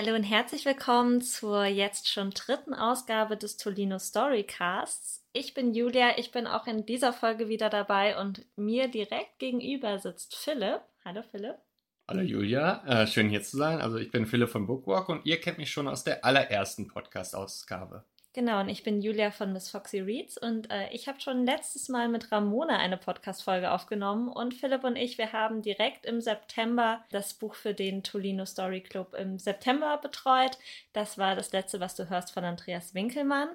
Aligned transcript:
Hallo 0.00 0.14
und 0.14 0.22
herzlich 0.22 0.64
willkommen 0.64 1.22
zur 1.22 1.64
jetzt 1.64 2.08
schon 2.08 2.30
dritten 2.30 2.72
Ausgabe 2.72 3.36
des 3.36 3.56
Tolino 3.56 3.98
Storycasts. 3.98 5.26
Ich 5.32 5.54
bin 5.54 5.74
Julia, 5.74 6.16
ich 6.18 6.30
bin 6.30 6.46
auch 6.46 6.68
in 6.68 6.86
dieser 6.86 7.12
Folge 7.12 7.48
wieder 7.48 7.68
dabei 7.68 8.16
und 8.16 8.46
mir 8.54 8.86
direkt 8.86 9.40
gegenüber 9.40 9.98
sitzt 9.98 10.36
Philipp. 10.36 10.82
Hallo 11.04 11.22
Philipp. 11.28 11.56
Hallo 12.06 12.20
Julia, 12.20 12.84
äh, 12.86 13.08
schön 13.08 13.28
hier 13.28 13.42
zu 13.42 13.56
sein. 13.56 13.80
Also 13.80 13.96
ich 13.96 14.12
bin 14.12 14.26
Philipp 14.26 14.50
von 14.50 14.68
Bookwalk 14.68 15.08
und 15.08 15.26
ihr 15.26 15.40
kennt 15.40 15.58
mich 15.58 15.72
schon 15.72 15.88
aus 15.88 16.04
der 16.04 16.24
allerersten 16.24 16.86
Podcast-Ausgabe. 16.86 18.04
Genau, 18.38 18.60
und 18.60 18.68
ich 18.68 18.84
bin 18.84 19.02
Julia 19.02 19.32
von 19.32 19.52
Miss 19.52 19.68
Foxy 19.68 19.98
Reads 19.98 20.38
und 20.38 20.70
äh, 20.70 20.88
ich 20.92 21.08
habe 21.08 21.20
schon 21.20 21.44
letztes 21.44 21.88
Mal 21.88 22.08
mit 22.08 22.30
Ramona 22.30 22.78
eine 22.78 22.96
Podcast-Folge 22.96 23.72
aufgenommen 23.72 24.28
und 24.28 24.54
Philipp 24.54 24.84
und 24.84 24.94
ich, 24.94 25.18
wir 25.18 25.32
haben 25.32 25.60
direkt 25.60 26.06
im 26.06 26.20
September 26.20 27.04
das 27.10 27.34
Buch 27.34 27.56
für 27.56 27.74
den 27.74 28.04
Tolino 28.04 28.46
Story 28.46 28.80
Club 28.80 29.16
im 29.18 29.40
September 29.40 29.98
betreut. 30.00 30.56
Das 30.92 31.18
war 31.18 31.34
das 31.34 31.50
letzte, 31.50 31.80
was 31.80 31.96
du 31.96 32.08
hörst 32.10 32.30
von 32.30 32.44
Andreas 32.44 32.94
Winkelmann. 32.94 33.48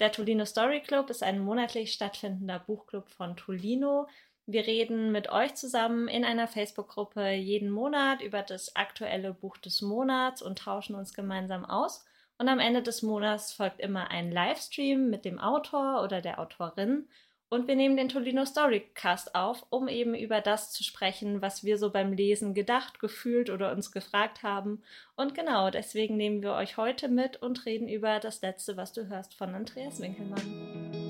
Der 0.00 0.10
Tolino 0.10 0.46
Story 0.46 0.80
Club 0.80 1.10
ist 1.10 1.22
ein 1.22 1.38
monatlich 1.38 1.92
stattfindender 1.92 2.60
Buchclub 2.60 3.10
von 3.10 3.36
Tolino. 3.36 4.08
Wir 4.46 4.66
reden 4.66 5.12
mit 5.12 5.30
euch 5.30 5.56
zusammen 5.56 6.08
in 6.08 6.24
einer 6.24 6.48
Facebook-Gruppe 6.48 7.32
jeden 7.32 7.68
Monat 7.68 8.22
über 8.22 8.40
das 8.40 8.76
aktuelle 8.76 9.34
Buch 9.34 9.58
des 9.58 9.82
Monats 9.82 10.40
und 10.40 10.60
tauschen 10.60 10.94
uns 10.94 11.12
gemeinsam 11.12 11.66
aus. 11.66 12.06
Und 12.42 12.48
am 12.48 12.58
Ende 12.58 12.82
des 12.82 13.02
Monats 13.02 13.52
folgt 13.52 13.78
immer 13.78 14.10
ein 14.10 14.32
Livestream 14.32 15.08
mit 15.08 15.24
dem 15.24 15.38
Autor 15.38 16.02
oder 16.02 16.20
der 16.20 16.40
Autorin. 16.40 17.06
Und 17.48 17.68
wir 17.68 17.76
nehmen 17.76 17.96
den 17.96 18.08
Tolino 18.08 18.44
Storycast 18.44 19.36
auf, 19.36 19.64
um 19.70 19.86
eben 19.86 20.16
über 20.16 20.40
das 20.40 20.72
zu 20.72 20.82
sprechen, 20.82 21.40
was 21.40 21.62
wir 21.62 21.78
so 21.78 21.90
beim 21.90 22.12
Lesen 22.12 22.52
gedacht, 22.52 22.98
gefühlt 22.98 23.48
oder 23.48 23.70
uns 23.70 23.92
gefragt 23.92 24.42
haben. 24.42 24.82
Und 25.14 25.36
genau 25.36 25.70
deswegen 25.70 26.16
nehmen 26.16 26.42
wir 26.42 26.54
euch 26.54 26.76
heute 26.76 27.06
mit 27.06 27.40
und 27.40 27.64
reden 27.64 27.88
über 27.88 28.18
das 28.18 28.42
letzte, 28.42 28.76
was 28.76 28.92
du 28.92 29.06
hörst 29.06 29.34
von 29.34 29.54
Andreas 29.54 30.00
Winkelmann. 30.00 31.01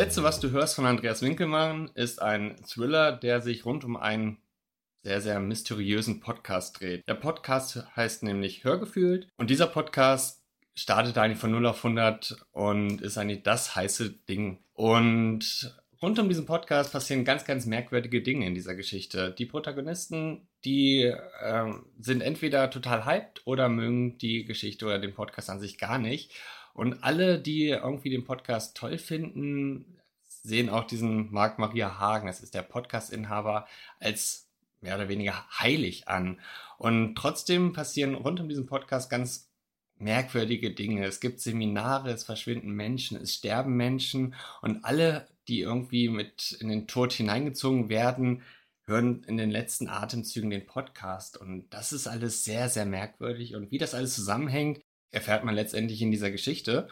Letzte, 0.00 0.22
was 0.22 0.40
du 0.40 0.50
hörst 0.50 0.76
von 0.76 0.86
Andreas 0.86 1.20
Winkelmann, 1.20 1.90
ist 1.92 2.22
ein 2.22 2.56
Thriller, 2.66 3.12
der 3.12 3.42
sich 3.42 3.66
rund 3.66 3.84
um 3.84 3.98
einen 3.98 4.38
sehr, 5.02 5.20
sehr 5.20 5.40
mysteriösen 5.40 6.20
Podcast 6.20 6.80
dreht. 6.80 7.06
Der 7.06 7.12
Podcast 7.12 7.84
heißt 7.96 8.22
nämlich 8.22 8.64
Hörgefühlt 8.64 9.28
und 9.36 9.50
dieser 9.50 9.66
Podcast 9.66 10.42
startet 10.74 11.18
eigentlich 11.18 11.36
von 11.36 11.50
0 11.50 11.66
auf 11.66 11.84
100 11.84 12.46
und 12.52 13.02
ist 13.02 13.18
eigentlich 13.18 13.42
das 13.42 13.76
heiße 13.76 14.08
Ding. 14.26 14.64
Und 14.72 15.78
rund 16.00 16.18
um 16.18 16.28
diesen 16.28 16.46
Podcast 16.46 16.92
passieren 16.92 17.26
ganz, 17.26 17.44
ganz 17.44 17.66
merkwürdige 17.66 18.22
Dinge 18.22 18.46
in 18.46 18.54
dieser 18.54 18.74
Geschichte. 18.74 19.34
Die 19.36 19.44
Protagonisten, 19.44 20.48
die 20.64 21.02
äh, 21.02 21.74
sind 21.98 22.22
entweder 22.22 22.70
total 22.70 23.04
hyped 23.04 23.42
oder 23.46 23.68
mögen 23.68 24.16
die 24.16 24.46
Geschichte 24.46 24.86
oder 24.86 24.98
den 24.98 25.12
Podcast 25.12 25.50
an 25.50 25.60
sich 25.60 25.76
gar 25.76 25.98
nicht. 25.98 26.32
Und 26.74 27.02
alle, 27.02 27.40
die 27.40 27.68
irgendwie 27.68 28.10
den 28.10 28.24
Podcast 28.24 28.76
toll 28.76 28.98
finden, 28.98 29.98
sehen 30.24 30.70
auch 30.70 30.84
diesen 30.84 31.30
Marc 31.32 31.58
Maria 31.58 31.98
Hagen, 31.98 32.26
das 32.26 32.40
ist 32.40 32.54
der 32.54 32.62
Podcast-Inhaber, 32.62 33.66
als 33.98 34.48
mehr 34.80 34.94
oder 34.94 35.08
weniger 35.08 35.46
heilig 35.58 36.08
an. 36.08 36.40
Und 36.78 37.14
trotzdem 37.16 37.72
passieren 37.72 38.14
rund 38.14 38.40
um 38.40 38.48
diesen 38.48 38.66
Podcast 38.66 39.10
ganz 39.10 39.50
merkwürdige 39.98 40.72
Dinge. 40.72 41.04
Es 41.04 41.20
gibt 41.20 41.40
Seminare, 41.40 42.10
es 42.10 42.24
verschwinden 42.24 42.70
Menschen, 42.70 43.18
es 43.20 43.34
sterben 43.34 43.76
Menschen 43.76 44.34
und 44.62 44.84
alle, 44.84 45.28
die 45.48 45.60
irgendwie 45.60 46.08
mit 46.08 46.52
in 46.60 46.68
den 46.68 46.86
Tod 46.86 47.12
hineingezogen 47.12 47.88
werden, 47.90 48.42
hören 48.86 49.24
in 49.24 49.36
den 49.36 49.50
letzten 49.50 49.88
Atemzügen 49.88 50.50
den 50.50 50.66
Podcast. 50.66 51.36
Und 51.36 51.68
das 51.70 51.92
ist 51.92 52.06
alles 52.06 52.44
sehr, 52.44 52.68
sehr 52.68 52.86
merkwürdig. 52.86 53.54
Und 53.54 53.70
wie 53.70 53.78
das 53.78 53.94
alles 53.94 54.14
zusammenhängt, 54.14 54.80
erfährt 55.10 55.44
man 55.44 55.54
letztendlich 55.54 56.02
in 56.02 56.10
dieser 56.10 56.30
Geschichte. 56.30 56.88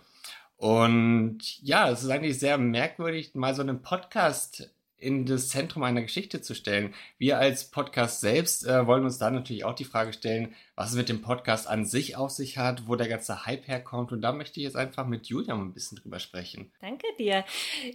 Und 0.56 1.62
ja, 1.62 1.89
es 1.91 2.03
ist 2.03 2.11
eigentlich 2.11 2.39
sehr 2.39 2.59
merkwürdig, 2.59 3.34
mal 3.34 3.55
so 3.55 3.62
einen 3.62 3.81
Podcast 3.81 4.71
in 4.99 5.27
das 5.27 5.49
Zentrum 5.49 5.84
einer 5.84 6.03
Geschichte 6.03 6.41
zu 6.41 6.55
stellen. 6.55 6.93
Wir 7.19 7.39
als 7.39 7.71
Podcast 7.71 8.21
selbst 8.21 8.67
äh, 8.67 8.87
wollen 8.87 9.05
uns 9.05 9.19
da 9.19 9.31
natürlich 9.31 9.65
auch 9.65 9.75
die 9.75 9.84
Frage 9.84 10.12
stellen, 10.12 10.55
was 10.75 10.91
es 10.91 10.97
mit 10.97 11.09
dem 11.09 11.23
Podcast 11.23 11.69
an 11.69 11.84
sich 11.84 12.17
auf 12.17 12.31
sich 12.31 12.59
hat, 12.59 12.89
wo 12.89 12.97
der 12.97 13.09
ganze 13.09 13.47
Hype 13.47 13.69
herkommt. 13.69 14.11
Und 14.11 14.23
da 14.23 14.33
möchte 14.33 14.59
ich 14.59 14.65
jetzt 14.65 14.77
einfach 14.77 15.06
mit 15.06 15.27
Julia 15.27 15.55
mal 15.55 15.62
ein 15.62 15.73
bisschen 15.73 15.99
drüber 15.99 16.19
sprechen. 16.19 16.73
Danke 16.81 17.06
dir. 17.19 17.45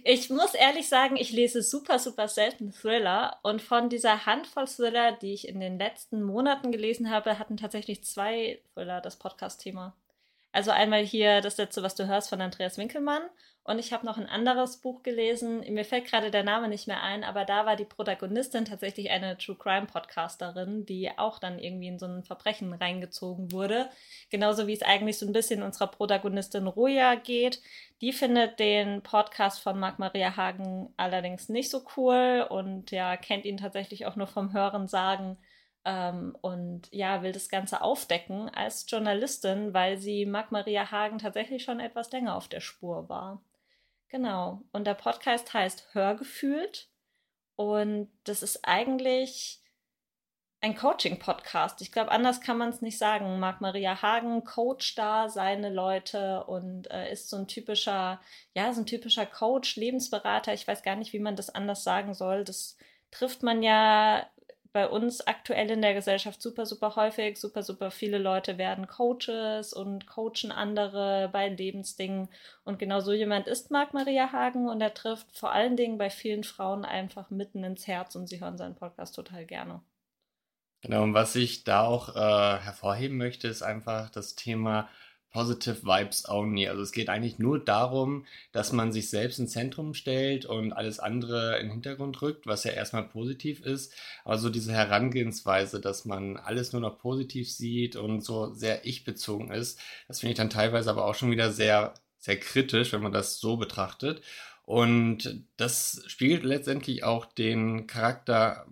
Ich 0.02 0.30
muss 0.30 0.54
ehrlich 0.54 0.88
sagen, 0.88 1.16
ich 1.16 1.30
lese 1.30 1.62
super, 1.62 1.98
super 1.98 2.28
selten 2.28 2.72
Thriller. 2.72 3.38
Und 3.42 3.60
von 3.60 3.90
dieser 3.90 4.24
Handvoll 4.24 4.66
Thriller, 4.66 5.12
die 5.12 5.34
ich 5.34 5.46
in 5.46 5.60
den 5.60 5.78
letzten 5.78 6.22
Monaten 6.22 6.72
gelesen 6.72 7.10
habe, 7.10 7.38
hatten 7.38 7.58
tatsächlich 7.58 8.02
zwei 8.02 8.60
Thriller 8.72 9.02
das 9.02 9.16
Podcast-Thema. 9.16 9.94
Also 10.54 10.70
einmal 10.70 11.04
hier 11.04 11.40
das 11.40 11.56
letzte, 11.56 11.82
was 11.82 11.96
du 11.96 12.06
hörst 12.06 12.28
von 12.28 12.40
Andreas 12.40 12.78
Winkelmann. 12.78 13.22
Und 13.64 13.80
ich 13.80 13.92
habe 13.92 14.06
noch 14.06 14.18
ein 14.18 14.28
anderes 14.28 14.76
Buch 14.76 15.02
gelesen. 15.02 15.64
Mir 15.68 15.84
fällt 15.84 16.04
gerade 16.04 16.30
der 16.30 16.44
Name 16.44 16.68
nicht 16.68 16.86
mehr 16.86 17.02
ein, 17.02 17.24
aber 17.24 17.44
da 17.44 17.66
war 17.66 17.74
die 17.74 17.84
Protagonistin 17.84 18.64
tatsächlich 18.64 19.10
eine 19.10 19.36
True 19.36 19.56
Crime 19.56 19.86
Podcasterin, 19.86 20.86
die 20.86 21.10
auch 21.18 21.40
dann 21.40 21.58
irgendwie 21.58 21.88
in 21.88 21.98
so 21.98 22.06
ein 22.06 22.22
Verbrechen 22.22 22.72
reingezogen 22.72 23.50
wurde. 23.50 23.88
Genauso 24.30 24.68
wie 24.68 24.74
es 24.74 24.82
eigentlich 24.82 25.18
so 25.18 25.26
ein 25.26 25.32
bisschen 25.32 25.60
unserer 25.60 25.88
Protagonistin 25.88 26.68
Roja 26.68 27.16
geht. 27.16 27.60
Die 28.00 28.12
findet 28.12 28.60
den 28.60 29.02
Podcast 29.02 29.60
von 29.60 29.80
Marc 29.80 29.98
Maria 29.98 30.36
Hagen 30.36 30.94
allerdings 30.96 31.48
nicht 31.48 31.68
so 31.68 31.82
cool 31.96 32.46
und 32.48 32.92
ja, 32.92 33.16
kennt 33.16 33.44
ihn 33.44 33.56
tatsächlich 33.56 34.06
auch 34.06 34.14
nur 34.14 34.28
vom 34.28 34.52
Hören 34.52 34.86
sagen 34.86 35.36
ähm, 35.84 36.36
und 36.40 36.88
ja, 36.92 37.22
will 37.22 37.32
das 37.32 37.48
Ganze 37.48 37.82
aufdecken 37.82 38.48
als 38.48 38.86
Journalistin, 38.88 39.74
weil 39.74 39.98
sie 39.98 40.26
Marc 40.26 40.50
Maria 40.50 40.90
Hagen 40.90 41.18
tatsächlich 41.18 41.64
schon 41.64 41.80
etwas 41.80 42.10
länger 42.12 42.36
auf 42.36 42.48
der 42.48 42.60
Spur 42.60 43.08
war. 43.08 43.42
Genau. 44.08 44.62
Und 44.72 44.86
der 44.86 44.94
Podcast 44.94 45.52
heißt 45.52 45.94
Hörgefühlt. 45.94 46.88
Und 47.56 48.10
das 48.24 48.42
ist 48.42 48.60
eigentlich 48.66 49.60
ein 50.60 50.74
Coaching-Podcast. 50.74 51.82
Ich 51.82 51.92
glaube, 51.92 52.10
anders 52.10 52.40
kann 52.40 52.56
man 52.56 52.70
es 52.70 52.80
nicht 52.80 52.96
sagen. 52.96 53.38
Marc 53.38 53.60
Maria 53.60 54.00
Hagen 54.00 54.44
coacht 54.44 54.96
da 54.96 55.28
seine 55.28 55.68
Leute 55.68 56.44
und 56.44 56.90
äh, 56.90 57.12
ist 57.12 57.28
so 57.28 57.36
ein 57.36 57.48
typischer, 57.48 58.20
ja, 58.54 58.72
so 58.72 58.80
ein 58.80 58.86
typischer 58.86 59.26
Coach, 59.26 59.76
Lebensberater. 59.76 60.54
Ich 60.54 60.66
weiß 60.66 60.82
gar 60.82 60.96
nicht, 60.96 61.12
wie 61.12 61.18
man 61.18 61.36
das 61.36 61.50
anders 61.50 61.84
sagen 61.84 62.14
soll. 62.14 62.44
Das 62.44 62.78
trifft 63.10 63.42
man 63.42 63.62
ja 63.62 64.26
bei 64.74 64.88
uns 64.88 65.24
aktuell 65.24 65.70
in 65.70 65.82
der 65.82 65.94
Gesellschaft 65.94 66.42
super, 66.42 66.66
super 66.66 66.96
häufig. 66.96 67.38
Super, 67.38 67.62
super 67.62 67.92
viele 67.92 68.18
Leute 68.18 68.58
werden 68.58 68.88
Coaches 68.88 69.72
und 69.72 70.08
coachen 70.08 70.50
andere 70.50 71.30
bei 71.32 71.48
Lebensdingen. 71.48 72.28
Und 72.64 72.80
genau 72.80 72.98
so 72.98 73.12
jemand 73.12 73.46
ist 73.46 73.70
Marc 73.70 73.94
Maria 73.94 74.32
Hagen 74.32 74.68
und 74.68 74.80
er 74.80 74.92
trifft 74.92 75.38
vor 75.38 75.52
allen 75.52 75.76
Dingen 75.76 75.96
bei 75.96 76.10
vielen 76.10 76.42
Frauen 76.42 76.84
einfach 76.84 77.30
mitten 77.30 77.62
ins 77.62 77.86
Herz 77.86 78.16
und 78.16 78.26
sie 78.26 78.40
hören 78.40 78.58
seinen 78.58 78.74
Podcast 78.74 79.14
total 79.14 79.46
gerne. 79.46 79.80
Genau, 80.82 81.04
und 81.04 81.14
was 81.14 81.36
ich 81.36 81.62
da 81.62 81.84
auch 81.84 82.16
äh, 82.16 82.58
hervorheben 82.58 83.16
möchte, 83.16 83.46
ist 83.46 83.62
einfach 83.62 84.10
das 84.10 84.34
Thema 84.34 84.88
Positive 85.34 85.82
Vibes 85.82 86.28
Only. 86.28 86.68
Also 86.68 86.82
es 86.82 86.92
geht 86.92 87.08
eigentlich 87.08 87.40
nur 87.40 87.58
darum, 87.58 88.24
dass 88.52 88.72
man 88.72 88.92
sich 88.92 89.10
selbst 89.10 89.40
ins 89.40 89.50
Zentrum 89.52 89.92
stellt 89.92 90.46
und 90.46 90.72
alles 90.72 91.00
andere 91.00 91.58
in 91.58 91.66
den 91.66 91.72
Hintergrund 91.72 92.22
rückt, 92.22 92.46
was 92.46 92.62
ja 92.62 92.70
erstmal 92.70 93.02
positiv 93.02 93.60
ist. 93.60 93.92
Aber 94.24 94.38
so 94.38 94.48
diese 94.48 94.72
Herangehensweise, 94.72 95.80
dass 95.80 96.04
man 96.04 96.36
alles 96.36 96.72
nur 96.72 96.80
noch 96.80 96.98
positiv 96.98 97.50
sieht 97.50 97.96
und 97.96 98.20
so 98.22 98.54
sehr 98.54 98.86
ich-bezogen 98.86 99.50
ist, 99.50 99.80
das 100.06 100.20
finde 100.20 100.32
ich 100.32 100.38
dann 100.38 100.50
teilweise 100.50 100.88
aber 100.88 101.04
auch 101.04 101.16
schon 101.16 101.32
wieder 101.32 101.50
sehr, 101.50 101.94
sehr 102.20 102.38
kritisch, 102.38 102.92
wenn 102.92 103.02
man 103.02 103.12
das 103.12 103.40
so 103.40 103.56
betrachtet. 103.56 104.22
Und 104.62 105.44
das 105.56 106.04
spiegelt 106.06 106.44
letztendlich 106.44 107.02
auch 107.02 107.26
den 107.26 107.88
Charakter 107.88 108.66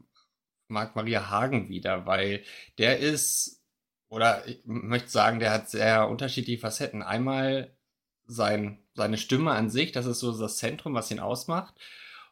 Marc 0.69 0.95
Maria 0.95 1.29
Hagen 1.29 1.69
wieder, 1.69 2.07
weil 2.07 2.45
der 2.79 3.01
ist 3.01 3.62
oder 4.13 4.47
ich 4.47 4.61
möchte 4.67 5.09
sagen, 5.09 5.39
der 5.39 5.53
hat 5.53 5.71
sehr 5.71 6.07
unterschiedliche 6.07 6.61
Facetten. 6.61 7.03
Einmal 7.03 7.75
sein, 8.27 8.79
seine 8.95 9.17
Stimme 9.17 9.53
an 9.53 9.71
sich, 9.71 9.91
das 9.91 10.05
ist 10.05 10.21
so 10.21 10.39
das 10.39 10.59
Zentrum, 10.59 10.93
was 10.93 11.11
ihn 11.11 11.19
ausmacht. 11.19 11.73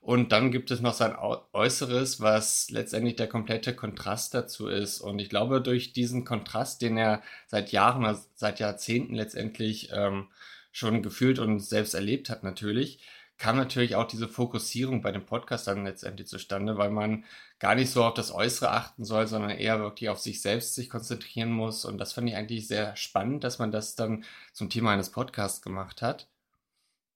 Und 0.03 0.31
dann 0.31 0.50
gibt 0.50 0.71
es 0.71 0.82
noch 0.82 0.93
sein 0.93 1.17
Äußeres, 1.55 2.21
was 2.21 2.69
letztendlich 2.69 3.17
der 3.17 3.29
komplette 3.29 3.75
Kontrast 3.75 4.35
dazu 4.35 4.69
ist. 4.69 5.00
Und 5.00 5.21
ich 5.21 5.31
glaube, 5.31 5.62
durch 5.62 5.94
diesen 5.94 6.27
Kontrast, 6.27 6.82
den 6.82 6.99
er 6.99 7.23
seit 7.47 7.73
Jahren, 7.73 8.15
seit 8.35 8.61
Jahrzehnten 8.61 9.15
letztendlich 9.15 9.88
ähm, 9.91 10.29
schon 10.73 11.03
gefühlt 11.03 11.38
und 11.38 11.61
selbst 11.61 11.94
erlebt 11.94 12.29
hat 12.29 12.43
natürlich, 12.43 13.00
kam 13.40 13.56
natürlich 13.56 13.96
auch 13.96 14.06
diese 14.06 14.28
Fokussierung 14.28 15.00
bei 15.00 15.12
dem 15.12 15.25
Podcast 15.25 15.66
dann 15.66 15.84
letztendlich 15.84 16.28
zustande, 16.28 16.76
weil 16.76 16.90
man 16.90 17.25
gar 17.58 17.75
nicht 17.75 17.90
so 17.90 18.04
auf 18.04 18.12
das 18.12 18.32
Äußere 18.32 18.70
achten 18.70 19.02
soll, 19.02 19.26
sondern 19.26 19.50
eher 19.50 19.81
wirklich 19.81 20.10
auf 20.10 20.19
sich 20.19 20.42
selbst 20.42 20.75
sich 20.75 20.90
konzentrieren 20.90 21.50
muss. 21.50 21.87
Und 21.87 21.96
das 21.96 22.12
fand 22.12 22.28
ich 22.28 22.37
eigentlich 22.37 22.69
sehr 22.69 22.94
spannend, 22.96 23.42
dass 23.42 23.58
man 23.58 23.72
das 23.72 23.94
dann 23.94 24.25
zum 24.52 24.69
Thema 24.69 24.92
eines 24.92 25.10
Podcasts 25.10 25.62
gemacht 25.62 26.02
hat. 26.02 26.28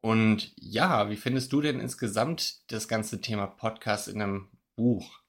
Und 0.01 0.55
ja, 0.57 1.11
wie 1.11 1.17
findest 1.17 1.53
du 1.53 1.61
denn 1.61 1.79
insgesamt 1.79 2.71
das 2.73 2.89
ganze 2.89 3.21
Thema 3.21 3.47
Podcast 3.47 4.09
in 4.09 4.23
einem 4.23 4.49
Buch? 4.77 5.21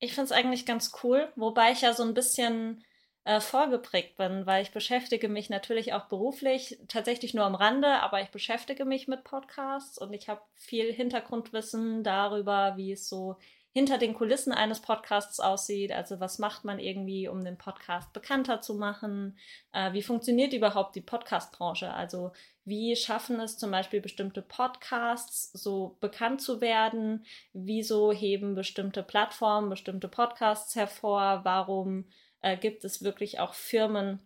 Ich 0.00 0.14
finde 0.14 0.24
es 0.24 0.32
eigentlich 0.32 0.66
ganz 0.66 0.90
cool, 1.04 1.32
wobei 1.36 1.70
ich 1.70 1.82
ja 1.82 1.94
so 1.94 2.02
ein 2.02 2.14
bisschen 2.14 2.84
äh, 3.26 3.40
vorgeprägt 3.40 4.16
bin, 4.16 4.46
weil 4.46 4.62
ich 4.62 4.70
beschäftige 4.70 5.28
mich 5.28 5.50
natürlich 5.50 5.92
auch 5.92 6.04
beruflich, 6.04 6.78
tatsächlich 6.86 7.34
nur 7.34 7.44
am 7.44 7.56
Rande, 7.56 7.88
aber 8.00 8.22
ich 8.22 8.28
beschäftige 8.28 8.84
mich 8.84 9.08
mit 9.08 9.24
Podcasts 9.24 9.98
und 9.98 10.12
ich 10.12 10.28
habe 10.28 10.40
viel 10.54 10.92
Hintergrundwissen 10.92 12.04
darüber, 12.04 12.74
wie 12.76 12.92
es 12.92 13.08
so 13.08 13.36
hinter 13.72 13.98
den 13.98 14.14
Kulissen 14.14 14.52
eines 14.52 14.80
Podcasts 14.80 15.40
aussieht. 15.40 15.90
Also 15.90 16.20
was 16.20 16.38
macht 16.38 16.64
man 16.64 16.78
irgendwie, 16.78 17.26
um 17.26 17.44
den 17.44 17.58
Podcast 17.58 18.12
bekannter 18.12 18.60
zu 18.60 18.74
machen? 18.74 19.36
Äh, 19.72 19.92
wie 19.92 20.02
funktioniert 20.02 20.52
überhaupt 20.52 20.94
die 20.94 21.02
Podcast-Branche? 21.02 21.92
Also 21.92 22.30
wie 22.64 22.94
schaffen 22.94 23.40
es 23.40 23.58
zum 23.58 23.72
Beispiel 23.72 24.00
bestimmte 24.00 24.40
Podcasts 24.40 25.50
so 25.52 25.96
bekannt 25.98 26.40
zu 26.40 26.60
werden? 26.60 27.26
Wieso 27.52 28.12
heben 28.12 28.54
bestimmte 28.54 29.02
Plattformen 29.02 29.68
bestimmte 29.68 30.06
Podcasts 30.06 30.76
hervor? 30.76 31.40
Warum 31.42 32.06
äh, 32.46 32.56
gibt 32.56 32.84
es 32.84 33.02
wirklich 33.02 33.40
auch 33.40 33.54
Firmen 33.54 34.20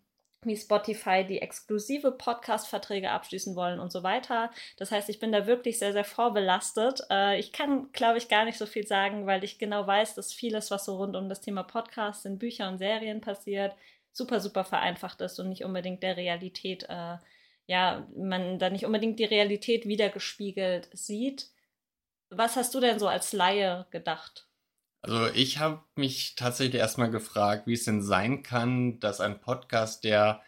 wie 0.45 0.57
Spotify, 0.57 1.25
die 1.25 1.41
exklusive 1.41 2.13
Podcast-Verträge 2.13 3.11
abschließen 3.11 3.57
wollen 3.57 3.79
und 3.79 3.93
so 3.93 4.03
weiter. 4.03 4.51
Das 4.79 4.91
heißt, 4.91 5.09
ich 5.11 5.19
bin 5.19 5.33
da 5.33 5.47
wirklich 5.47 5.79
sehr, 5.79 5.93
sehr 5.93 6.05
vorbelastet. 6.05 7.03
Äh, 7.11 7.39
ich 7.39 7.53
kann, 7.53 7.93
glaube 7.93 8.19
ich, 8.19 8.29
gar 8.29 8.45
nicht 8.45 8.59
so 8.59 8.67
viel 8.67 8.87
sagen, 8.87 9.27
weil 9.27 9.45
ich 9.45 9.59
genau 9.59 9.87
weiß, 9.87 10.15
dass 10.15 10.33
vieles, 10.33 10.71
was 10.71 10.87
so 10.87 10.97
rund 10.97 11.17
um 11.17 11.29
das 11.29 11.41
Thema 11.41 11.63
Podcast 11.63 12.25
in 12.27 12.39
Büchern 12.39 12.75
und 12.75 12.79
Serien 12.79 13.21
passiert, 13.21 13.75
super, 14.13 14.41
super 14.41 14.65
vereinfacht 14.65 15.21
ist 15.21 15.39
und 15.41 15.49
nicht 15.49 15.65
unbedingt 15.65 16.03
der 16.03 16.17
Realität, 16.17 16.85
äh, 16.89 17.17
ja, 17.67 18.07
man 18.17 18.59
da 18.59 18.71
nicht 18.71 18.87
unbedingt 18.87 19.19
die 19.19 19.25
Realität 19.25 19.87
wiedergespiegelt 19.87 20.89
sieht. 20.93 21.49
Was 22.31 22.57
hast 22.57 22.75
du 22.75 22.81
denn 22.81 22.99
so 22.99 23.09
als 23.09 23.33
Laie 23.33 23.87
gedacht? 23.91 24.50
Also 25.03 25.27
ich 25.35 25.59
habe 25.59 25.81
mich 25.97 26.35
tatsächlich 26.37 26.81
erstmal 26.81 27.11
gefragt, 27.11 27.67
wie 27.67 27.73
es 27.75 27.85
denn 27.85 28.03
sein 28.03 28.43
kann, 28.43 29.01
dass 29.01 29.21
ein 29.21 29.41
Podcast, 29.41 30.05
der 30.05 30.43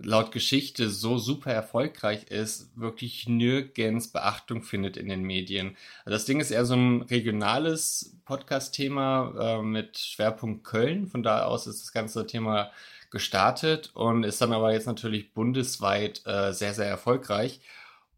laut 0.00 0.32
Geschichte 0.32 0.90
so 0.90 1.18
super 1.18 1.52
erfolgreich 1.52 2.24
ist, 2.24 2.70
wirklich 2.76 3.28
nirgends 3.28 4.08
Beachtung 4.08 4.62
findet 4.62 4.96
in 4.96 5.08
den 5.08 5.22
Medien. 5.22 5.76
Also 6.04 6.10
das 6.10 6.24
Ding 6.24 6.40
ist 6.40 6.50
eher 6.50 6.64
so 6.64 6.74
ein 6.74 7.02
regionales 7.02 8.16
Podcast-Thema 8.24 9.58
äh, 9.58 9.62
mit 9.62 9.98
Schwerpunkt 9.98 10.64
Köln. 10.64 11.06
Von 11.08 11.22
da 11.22 11.44
aus 11.44 11.66
ist 11.66 11.82
das 11.82 11.92
ganze 11.92 12.26
Thema 12.26 12.70
gestartet 13.10 13.90
und 13.94 14.24
ist 14.24 14.40
dann 14.40 14.52
aber 14.52 14.72
jetzt 14.72 14.86
natürlich 14.86 15.32
bundesweit 15.34 16.22
äh, 16.26 16.52
sehr, 16.52 16.74
sehr 16.74 16.86
erfolgreich. 16.86 17.60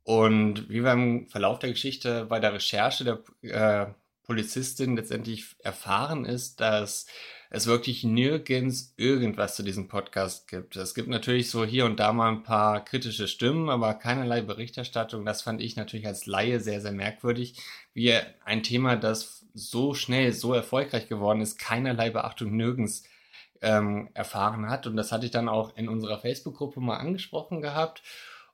Und 0.02 0.68
wie 0.68 0.82
wir 0.82 0.92
im 0.92 1.28
Verlauf 1.28 1.58
der 1.60 1.70
Geschichte 1.70 2.26
bei 2.26 2.40
der 2.40 2.54
Recherche 2.54 3.04
der 3.04 3.20
äh, 3.42 3.92
Polizistin 4.30 4.94
letztendlich 4.94 5.56
erfahren 5.64 6.24
ist, 6.24 6.60
dass 6.60 7.06
es 7.50 7.66
wirklich 7.66 8.04
nirgends 8.04 8.94
irgendwas 8.96 9.56
zu 9.56 9.64
diesem 9.64 9.88
Podcast 9.88 10.46
gibt. 10.46 10.76
Es 10.76 10.94
gibt 10.94 11.08
natürlich 11.08 11.50
so 11.50 11.64
hier 11.64 11.84
und 11.84 11.98
da 11.98 12.12
mal 12.12 12.28
ein 12.28 12.44
paar 12.44 12.84
kritische 12.84 13.26
Stimmen, 13.26 13.68
aber 13.68 13.92
keinerlei 13.94 14.40
Berichterstattung. 14.40 15.24
Das 15.24 15.42
fand 15.42 15.60
ich 15.60 15.74
natürlich 15.74 16.06
als 16.06 16.26
Laie 16.26 16.60
sehr, 16.60 16.80
sehr 16.80 16.92
merkwürdig, 16.92 17.56
wie 17.92 18.14
ein 18.44 18.62
Thema, 18.62 18.94
das 18.94 19.46
so 19.52 19.94
schnell, 19.94 20.32
so 20.32 20.54
erfolgreich 20.54 21.08
geworden 21.08 21.40
ist, 21.40 21.58
keinerlei 21.58 22.10
Beachtung 22.10 22.56
nirgends 22.56 23.02
ähm, 23.62 24.10
erfahren 24.14 24.70
hat. 24.70 24.86
Und 24.86 24.94
das 24.94 25.10
hatte 25.10 25.26
ich 25.26 25.32
dann 25.32 25.48
auch 25.48 25.76
in 25.76 25.88
unserer 25.88 26.20
Facebook-Gruppe 26.20 26.78
mal 26.78 26.98
angesprochen 26.98 27.62
gehabt. 27.62 28.04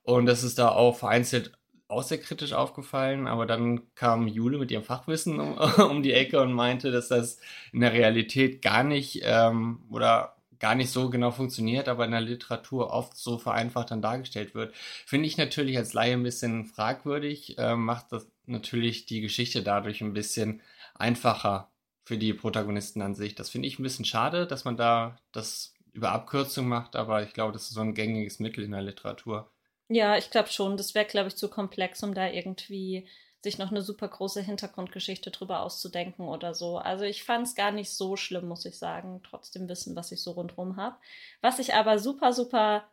Und 0.05 0.25
das 0.25 0.43
ist 0.43 0.59
da 0.59 0.71
auch 0.71 0.97
vereinzelt 0.97 1.53
auch 1.89 2.03
sehr 2.03 2.19
kritisch 2.19 2.53
aufgefallen, 2.53 3.27
aber 3.27 3.47
dann 3.47 3.83
kam 3.95 4.27
Jule 4.29 4.59
mit 4.59 4.71
ihrem 4.71 4.83
Fachwissen 4.85 5.41
um, 5.41 5.57
um 5.91 6.03
die 6.03 6.13
Ecke 6.13 6.41
und 6.41 6.53
meinte, 6.53 6.91
dass 6.91 7.09
das 7.09 7.39
in 7.73 7.81
der 7.81 7.93
Realität 7.93 8.63
gar 8.63 8.83
nicht 8.83 9.21
ähm, 9.25 9.85
oder 9.91 10.37
gar 10.59 10.75
nicht 10.75 10.91
so 10.91 11.11
genau 11.11 11.31
funktioniert, 11.31 11.89
aber 11.89 12.05
in 12.05 12.13
der 12.13 12.21
Literatur 12.21 12.91
oft 12.91 13.17
so 13.17 13.39
vereinfacht 13.39 13.91
dann 13.91 14.03
dargestellt 14.03 14.55
wird. 14.55 14.75
Finde 15.05 15.27
ich 15.27 15.37
natürlich 15.37 15.77
als 15.77 15.93
Laie 15.93 16.15
ein 16.15 16.23
bisschen 16.23 16.65
fragwürdig, 16.65 17.59
äh, 17.59 17.77
macht 17.77 18.13
das 18.13 18.27
natürlich 18.47 19.07
die 19.07 19.21
Geschichte 19.21 19.63
dadurch 19.63 20.01
ein 20.01 20.15
bisschen 20.15 20.63
einfacher 20.95 21.71
für 22.05 22.19
die 22.19 22.33
Protagonisten 22.33 23.03
an 23.03 23.15
sich. 23.15 23.35
Das 23.35 23.51
finde 23.51 23.69
ich 23.69 23.79
ein 23.79 23.83
bisschen 23.83 24.05
schade, 24.05 24.47
dass 24.47 24.65
man 24.65 24.77
da 24.77 25.19
das 25.33 25.75
über 25.93 26.13
Abkürzung 26.13 26.69
macht, 26.69 26.95
aber 26.97 27.23
ich 27.23 27.33
glaube, 27.33 27.53
das 27.53 27.65
ist 27.65 27.75
so 27.75 27.81
ein 27.81 27.95
gängiges 27.95 28.39
Mittel 28.39 28.65
in 28.65 28.73
der 28.73 28.83
Literatur. 28.83 29.51
Ja, 29.89 30.17
ich 30.17 30.31
glaube 30.31 30.49
schon. 30.49 30.77
Das 30.77 30.95
wäre, 30.95 31.07
glaube 31.07 31.29
ich, 31.29 31.37
zu 31.37 31.49
komplex, 31.49 32.03
um 32.03 32.15
da 32.15 32.29
irgendwie 32.29 33.09
sich 33.43 33.59
noch 33.59 33.71
eine 33.71 33.83
super 33.83 34.09
große 34.09 34.41
Hintergrundgeschichte 34.43 35.31
drüber 35.31 35.61
auszudenken 35.61 36.27
oder 36.29 36.55
so. 36.55 36.79
Also 36.79 37.05
ich 37.05 37.23
fand 37.23 37.47
es 37.47 37.55
gar 37.55 37.71
nicht 37.71 37.91
so 37.91 38.17
schlimm, 38.17 38.49
muss 38.49 38.65
ich 38.65 38.79
sagen. 38.79 39.21
Trotzdem 39.23 39.69
wissen, 39.69 39.95
was 39.95 40.11
ich 40.11 40.23
so 40.23 40.33
rundherum 40.33 40.77
habe. 40.77 40.97
Was 41.41 41.61
ich 41.61 41.75
aber 41.75 41.99
super, 42.01 42.33
super 42.33 42.89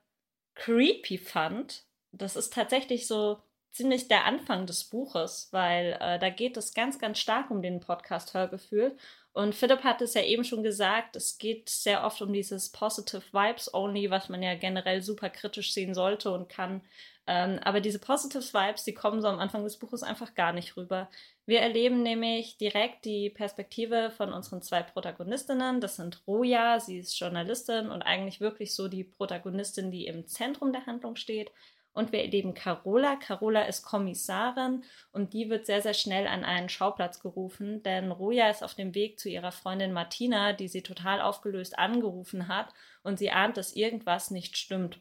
creepy 0.55 1.17
fand, 1.17 1.85
das 2.11 2.35
ist 2.35 2.53
tatsächlich 2.53 3.07
so 3.07 3.41
ziemlich 3.71 4.07
der 4.07 4.25
Anfang 4.25 4.67
des 4.67 4.83
Buches, 4.83 5.47
weil 5.51 5.97
äh, 5.99 6.19
da 6.19 6.29
geht 6.29 6.57
es 6.57 6.75
ganz, 6.75 6.99
ganz 6.99 7.17
stark 7.19 7.49
um 7.49 7.63
den 7.63 7.79
Podcast 7.79 8.35
Hörgefühl. 8.35 8.95
Und 9.33 9.55
Philipp 9.55 9.83
hat 9.83 10.01
es 10.01 10.13
ja 10.13 10.21
eben 10.21 10.43
schon 10.43 10.61
gesagt, 10.61 11.15
es 11.15 11.39
geht 11.39 11.67
sehr 11.67 12.05
oft 12.05 12.21
um 12.21 12.31
dieses 12.31 12.69
Positive 12.69 13.23
Vibes 13.31 13.73
Only, 13.73 14.11
was 14.11 14.29
man 14.29 14.43
ja 14.43 14.53
generell 14.53 15.01
super 15.01 15.29
kritisch 15.29 15.73
sehen 15.73 15.95
sollte 15.95 16.31
und 16.31 16.49
kann. 16.49 16.81
Ähm, 17.25 17.59
aber 17.63 17.81
diese 17.81 17.99
Positive 17.99 18.43
Vibes, 18.43 18.83
die 18.83 18.93
kommen 18.93 19.21
so 19.21 19.27
am 19.27 19.39
Anfang 19.39 19.63
des 19.63 19.77
Buches 19.77 20.03
einfach 20.03 20.35
gar 20.35 20.53
nicht 20.53 20.77
rüber. 20.77 21.09
Wir 21.45 21.61
erleben 21.61 22.03
nämlich 22.03 22.57
direkt 22.57 23.05
die 23.05 23.29
Perspektive 23.29 24.11
von 24.11 24.31
unseren 24.33 24.61
zwei 24.61 24.83
Protagonistinnen. 24.83 25.81
Das 25.81 25.95
sind 25.95 26.21
Roja, 26.27 26.79
sie 26.79 26.99
ist 26.99 27.17
Journalistin 27.17 27.89
und 27.89 28.03
eigentlich 28.03 28.39
wirklich 28.39 28.75
so 28.75 28.87
die 28.87 29.03
Protagonistin, 29.03 29.89
die 29.89 30.05
im 30.05 30.27
Zentrum 30.27 30.73
der 30.73 30.85
Handlung 30.85 31.15
steht. 31.15 31.51
Und 31.93 32.11
wir 32.11 32.21
erleben 32.21 32.53
Carola. 32.53 33.15
Carola 33.15 33.63
ist 33.63 33.83
Kommissarin 33.83 34.83
und 35.11 35.33
die 35.33 35.49
wird 35.49 35.65
sehr, 35.65 35.81
sehr 35.81 35.93
schnell 35.93 36.27
an 36.27 36.43
einen 36.43 36.69
Schauplatz 36.69 37.19
gerufen, 37.19 37.83
denn 37.83 38.11
Roja 38.11 38.49
ist 38.49 38.63
auf 38.63 38.73
dem 38.73 38.95
Weg 38.95 39.19
zu 39.19 39.29
ihrer 39.29 39.51
Freundin 39.51 39.93
Martina, 39.93 40.53
die 40.53 40.67
sie 40.67 40.81
total 40.81 41.21
aufgelöst 41.21 41.77
angerufen 41.77 42.47
hat 42.47 42.73
und 43.03 43.19
sie 43.19 43.29
ahnt, 43.29 43.57
dass 43.57 43.75
irgendwas 43.75 44.31
nicht 44.31 44.57
stimmt. 44.57 44.99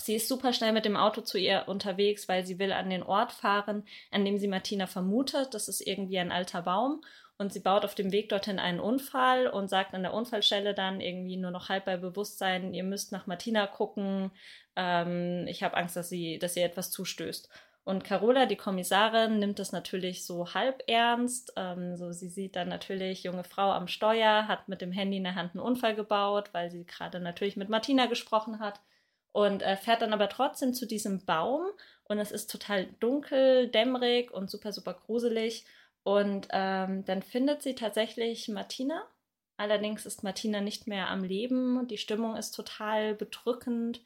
Sie 0.00 0.14
ist 0.14 0.28
super 0.28 0.52
schnell 0.52 0.72
mit 0.72 0.84
dem 0.84 0.96
Auto 0.96 1.20
zu 1.20 1.38
ihr 1.38 1.64
unterwegs, 1.66 2.28
weil 2.28 2.46
sie 2.46 2.58
will 2.58 2.72
an 2.72 2.88
den 2.90 3.02
Ort 3.02 3.32
fahren, 3.32 3.84
an 4.10 4.24
dem 4.24 4.38
sie 4.38 4.48
Martina 4.48 4.86
vermutet. 4.86 5.52
Das 5.52 5.68
ist 5.68 5.80
irgendwie 5.86 6.18
ein 6.18 6.32
alter 6.32 6.62
Baum. 6.62 7.02
Und 7.36 7.54
sie 7.54 7.60
baut 7.60 7.84
auf 7.86 7.94
dem 7.94 8.12
Weg 8.12 8.28
dorthin 8.28 8.58
einen 8.58 8.80
Unfall 8.80 9.46
und 9.46 9.68
sagt 9.68 9.94
an 9.94 10.02
der 10.02 10.12
Unfallstelle 10.12 10.74
dann 10.74 11.00
irgendwie 11.00 11.38
nur 11.38 11.50
noch 11.50 11.70
halb 11.70 11.86
bei 11.86 11.96
Bewusstsein, 11.96 12.74
ihr 12.74 12.84
müsst 12.84 13.12
nach 13.12 13.26
Martina 13.26 13.66
gucken, 13.66 14.30
ähm, 14.76 15.46
ich 15.48 15.62
habe 15.62 15.76
Angst, 15.76 15.96
dass 15.96 16.08
sie, 16.08 16.38
dass 16.38 16.56
ihr 16.56 16.64
etwas 16.64 16.90
zustößt. 16.90 17.48
Und 17.84 18.04
Carola, 18.04 18.46
die 18.46 18.56
Kommissarin, 18.56 19.38
nimmt 19.38 19.58
das 19.58 19.72
natürlich 19.72 20.24
so 20.24 20.54
halb 20.54 20.82
ernst. 20.86 21.52
Ähm, 21.56 21.96
so, 21.96 22.12
sie 22.12 22.28
sieht 22.28 22.54
dann 22.56 22.68
natürlich 22.68 23.22
junge 23.22 23.44
Frau 23.44 23.72
am 23.72 23.88
Steuer, 23.88 24.46
hat 24.48 24.68
mit 24.68 24.80
dem 24.80 24.92
Handy 24.92 25.16
in 25.16 25.24
der 25.24 25.34
Hand 25.34 25.54
einen 25.54 25.64
Unfall 25.64 25.94
gebaut, 25.94 26.50
weil 26.52 26.70
sie 26.70 26.84
gerade 26.84 27.20
natürlich 27.20 27.56
mit 27.56 27.68
Martina 27.68 28.06
gesprochen 28.06 28.60
hat. 28.60 28.80
Und 29.32 29.62
äh, 29.62 29.76
fährt 29.76 30.02
dann 30.02 30.12
aber 30.12 30.28
trotzdem 30.28 30.74
zu 30.74 30.86
diesem 30.86 31.24
Baum. 31.24 31.66
Und 32.04 32.18
es 32.18 32.32
ist 32.32 32.50
total 32.50 32.86
dunkel, 33.00 33.68
dämmerig 33.68 34.30
und 34.30 34.50
super, 34.50 34.72
super 34.72 34.94
gruselig. 34.94 35.64
Und 36.02 36.48
ähm, 36.50 37.04
dann 37.06 37.22
findet 37.22 37.62
sie 37.62 37.74
tatsächlich 37.74 38.48
Martina. 38.48 39.02
Allerdings 39.56 40.06
ist 40.06 40.22
Martina 40.22 40.60
nicht 40.60 40.86
mehr 40.86 41.08
am 41.08 41.22
Leben. 41.24 41.86
Die 41.88 41.98
Stimmung 41.98 42.36
ist 42.36 42.52
total 42.52 43.14
bedrückend 43.14 44.00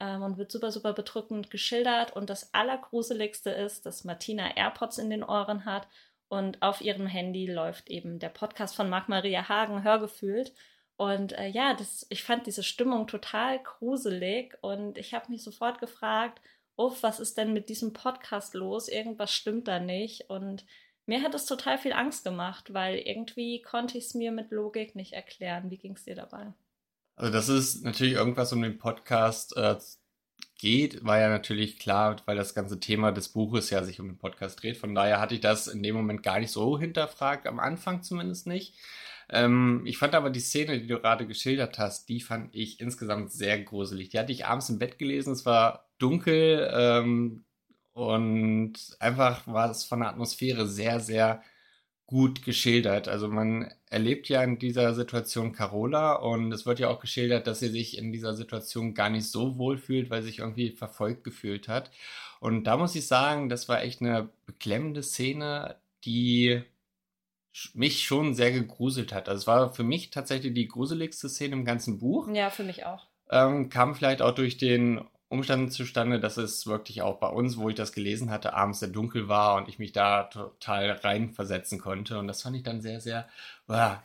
ähm, 0.00 0.22
und 0.22 0.38
wird 0.38 0.52
super, 0.52 0.72
super 0.72 0.92
bedrückend 0.92 1.50
geschildert. 1.50 2.14
Und 2.14 2.30
das 2.30 2.52
Allergruseligste 2.54 3.50
ist, 3.50 3.86
dass 3.86 4.04
Martina 4.04 4.56
AirPods 4.56 4.98
in 4.98 5.10
den 5.10 5.24
Ohren 5.24 5.64
hat 5.64 5.88
und 6.28 6.60
auf 6.62 6.80
ihrem 6.80 7.06
Handy 7.06 7.46
läuft 7.46 7.88
eben 7.88 8.18
der 8.18 8.30
Podcast 8.30 8.74
von 8.74 8.88
Marc-Maria 8.88 9.48
Hagen, 9.48 9.84
Hörgefühlt. 9.84 10.52
Und 10.96 11.32
äh, 11.32 11.48
ja, 11.48 11.74
das, 11.74 12.06
ich 12.08 12.24
fand 12.24 12.46
diese 12.46 12.62
Stimmung 12.62 13.06
total 13.06 13.62
gruselig 13.62 14.56
und 14.62 14.98
ich 14.98 15.14
habe 15.14 15.30
mich 15.30 15.44
sofort 15.44 15.78
gefragt, 15.78 16.40
uff, 16.76 17.02
was 17.02 17.20
ist 17.20 17.36
denn 17.38 17.52
mit 17.52 17.68
diesem 17.68 17.92
Podcast 17.92 18.54
los? 18.54 18.88
Irgendwas 18.88 19.32
stimmt 19.32 19.68
da 19.68 19.78
nicht. 19.78 20.30
Und 20.30 20.64
mir 21.06 21.22
hat 21.22 21.34
es 21.34 21.46
total 21.46 21.78
viel 21.78 21.92
Angst 21.92 22.24
gemacht, 22.24 22.72
weil 22.72 22.98
irgendwie 22.98 23.62
konnte 23.62 23.98
ich 23.98 24.06
es 24.06 24.14
mir 24.14 24.32
mit 24.32 24.50
Logik 24.50 24.96
nicht 24.96 25.12
erklären. 25.12 25.70
Wie 25.70 25.78
ging 25.78 25.92
es 25.94 26.04
dir 26.04 26.16
dabei? 26.16 26.52
Also, 27.16 27.32
dass 27.32 27.48
es 27.48 27.82
natürlich 27.82 28.14
irgendwas 28.14 28.52
um 28.52 28.62
den 28.62 28.78
Podcast 28.78 29.56
äh, 29.56 29.76
geht, 30.58 31.04
war 31.04 31.18
ja 31.18 31.28
natürlich 31.28 31.78
klar, 31.78 32.16
weil 32.26 32.36
das 32.36 32.54
ganze 32.54 32.80
Thema 32.80 33.12
des 33.12 33.28
Buches 33.30 33.70
ja 33.70 33.82
sich 33.84 34.00
um 34.00 34.08
den 34.08 34.18
Podcast 34.18 34.62
dreht. 34.62 34.76
Von 34.76 34.94
daher 34.94 35.20
hatte 35.20 35.34
ich 35.34 35.40
das 35.40 35.66
in 35.68 35.82
dem 35.82 35.96
Moment 35.96 36.22
gar 36.22 36.38
nicht 36.40 36.50
so 36.50 36.78
hinterfragt, 36.78 37.46
am 37.46 37.58
Anfang 37.60 38.02
zumindest 38.02 38.46
nicht. 38.46 38.74
Ähm, 39.28 39.82
ich 39.86 39.98
fand 39.98 40.14
aber 40.14 40.30
die 40.30 40.40
Szene, 40.40 40.80
die 40.80 40.86
du 40.86 41.00
gerade 41.00 41.26
geschildert 41.26 41.78
hast, 41.78 42.08
die 42.08 42.20
fand 42.20 42.54
ich 42.54 42.80
insgesamt 42.80 43.32
sehr 43.32 43.62
gruselig. 43.62 44.10
Die 44.10 44.18
hatte 44.18 44.32
ich 44.32 44.46
abends 44.46 44.68
im 44.70 44.78
Bett 44.78 44.98
gelesen, 44.98 45.32
es 45.32 45.46
war 45.46 45.88
dunkel 45.98 46.70
ähm, 46.72 47.44
Und 47.92 48.74
einfach 49.00 49.46
war 49.46 49.70
es 49.70 49.84
von 49.84 50.00
der 50.00 50.10
Atmosphäre 50.10 50.66
sehr, 50.68 51.00
sehr 51.00 51.42
gut 52.06 52.44
geschildert. 52.44 53.08
Also 53.08 53.28
man 53.28 53.72
erlebt 53.90 54.28
ja 54.28 54.42
in 54.42 54.58
dieser 54.58 54.94
Situation 54.94 55.52
Carola 55.52 56.14
und 56.14 56.52
es 56.52 56.64
wird 56.64 56.78
ja 56.78 56.88
auch 56.88 57.00
geschildert, 57.00 57.46
dass 57.46 57.58
sie 57.58 57.68
sich 57.68 57.98
in 57.98 58.12
dieser 58.12 58.34
Situation 58.34 58.94
gar 58.94 59.10
nicht 59.10 59.28
so 59.28 59.58
wohl 59.58 59.76
fühlt, 59.76 60.08
weil 60.08 60.22
sie 60.22 60.28
sich 60.28 60.38
irgendwie 60.38 60.70
verfolgt 60.70 61.24
gefühlt 61.24 61.66
hat. 61.66 61.90
Und 62.38 62.64
da 62.64 62.76
muss 62.76 62.94
ich 62.94 63.06
sagen, 63.06 63.48
das 63.48 63.68
war 63.68 63.82
echt 63.82 64.00
eine 64.00 64.28
beklemmende 64.46 65.02
Szene, 65.02 65.76
die 66.04 66.62
mich 67.74 68.04
schon 68.04 68.34
sehr 68.34 68.52
gegruselt 68.52 69.12
hat. 69.12 69.28
Also 69.28 69.40
es 69.40 69.46
war 69.46 69.74
für 69.74 69.82
mich 69.82 70.10
tatsächlich 70.10 70.54
die 70.54 70.68
gruseligste 70.68 71.28
Szene 71.28 71.54
im 71.54 71.64
ganzen 71.64 71.98
Buch. 71.98 72.28
Ja, 72.32 72.50
für 72.50 72.64
mich 72.64 72.84
auch. 72.84 73.06
Ähm, 73.30 73.68
kam 73.70 73.94
vielleicht 73.94 74.22
auch 74.22 74.34
durch 74.34 74.58
den 74.58 75.00
Umstand 75.28 75.72
zustande, 75.72 76.20
dass 76.20 76.36
es 76.36 76.66
wirklich 76.66 77.02
auch 77.02 77.18
bei 77.18 77.28
uns, 77.28 77.56
wo 77.56 77.68
ich 77.68 77.74
das 77.74 77.92
gelesen 77.92 78.30
hatte, 78.30 78.54
abends 78.54 78.80
sehr 78.80 78.88
dunkel 78.88 79.28
war 79.28 79.56
und 79.56 79.68
ich 79.68 79.78
mich 79.78 79.92
da 79.92 80.24
total 80.24 80.90
reinversetzen 80.92 81.80
konnte. 81.80 82.18
Und 82.18 82.28
das 82.28 82.42
fand 82.42 82.56
ich 82.56 82.62
dann 82.62 82.80
sehr, 82.80 83.00
sehr, 83.00 83.28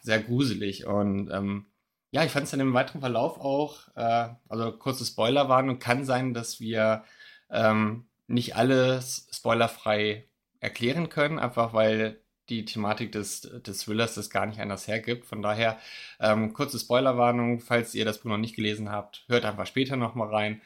sehr 0.01 0.19
gruselig. 0.19 0.87
Und 0.87 1.29
ähm, 1.29 1.67
ja, 2.11 2.23
ich 2.25 2.31
fand 2.31 2.45
es 2.45 2.51
dann 2.51 2.59
im 2.59 2.73
weiteren 2.73 3.01
Verlauf 3.01 3.39
auch, 3.39 3.87
äh, 3.95 4.29
also 4.49 4.71
kurze 4.73 5.05
Spoilerwarnung, 5.05 5.79
kann 5.79 6.05
sein, 6.05 6.33
dass 6.33 6.59
wir 6.59 7.03
ähm, 7.51 8.07
nicht 8.27 8.55
alles 8.55 9.27
spoilerfrei 9.31 10.27
erklären 10.59 11.09
können, 11.09 11.39
einfach 11.39 11.73
weil 11.73 12.21
die 12.49 12.65
Thematik 12.65 13.11
des, 13.11 13.41
des 13.41 13.83
Thrillers 13.83 14.15
das 14.15 14.29
gar 14.29 14.45
nicht 14.45 14.59
anders 14.59 14.87
hergibt. 14.87 15.25
Von 15.25 15.41
daher, 15.41 15.79
ähm, 16.19 16.53
kurze 16.53 16.79
Spoilerwarnung, 16.79 17.59
falls 17.61 17.95
ihr 17.95 18.05
das 18.05 18.19
Buch 18.19 18.29
noch 18.29 18.37
nicht 18.37 18.55
gelesen 18.55 18.91
habt, 18.91 19.23
hört 19.27 19.45
einfach 19.45 19.67
später 19.67 19.95
nochmal 19.95 20.29
rein. 20.29 20.61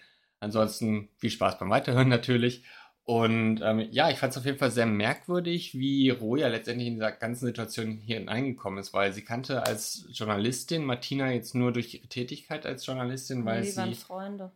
Ansonsten 0.45 1.09
viel 1.17 1.31
Spaß 1.31 1.57
beim 1.57 1.71
Weiterhören 1.71 2.07
natürlich. 2.07 2.63
Und 3.03 3.61
ähm, 3.63 3.87
ja, 3.89 4.11
ich 4.11 4.19
fand 4.19 4.31
es 4.31 4.37
auf 4.37 4.45
jeden 4.45 4.59
Fall 4.59 4.69
sehr 4.69 4.85
merkwürdig, 4.85 5.73
wie 5.73 6.11
Roja 6.11 6.49
letztendlich 6.49 6.87
in 6.87 6.93
dieser 6.93 7.11
ganzen 7.11 7.47
Situation 7.47 7.97
hier 7.97 8.19
hineingekommen 8.19 8.77
ist, 8.79 8.93
weil 8.93 9.11
sie 9.11 9.23
kannte 9.23 9.63
als 9.63 10.07
Journalistin 10.11 10.85
Martina 10.85 11.31
jetzt 11.31 11.55
nur 11.55 11.71
durch 11.71 11.95
ihre 11.95 12.07
Tätigkeit 12.07 12.67
als 12.67 12.85
Journalistin, 12.85 13.43
weil 13.43 13.63
sie. 13.63 13.77
waren 13.77 13.95
Freunde. 13.95 14.51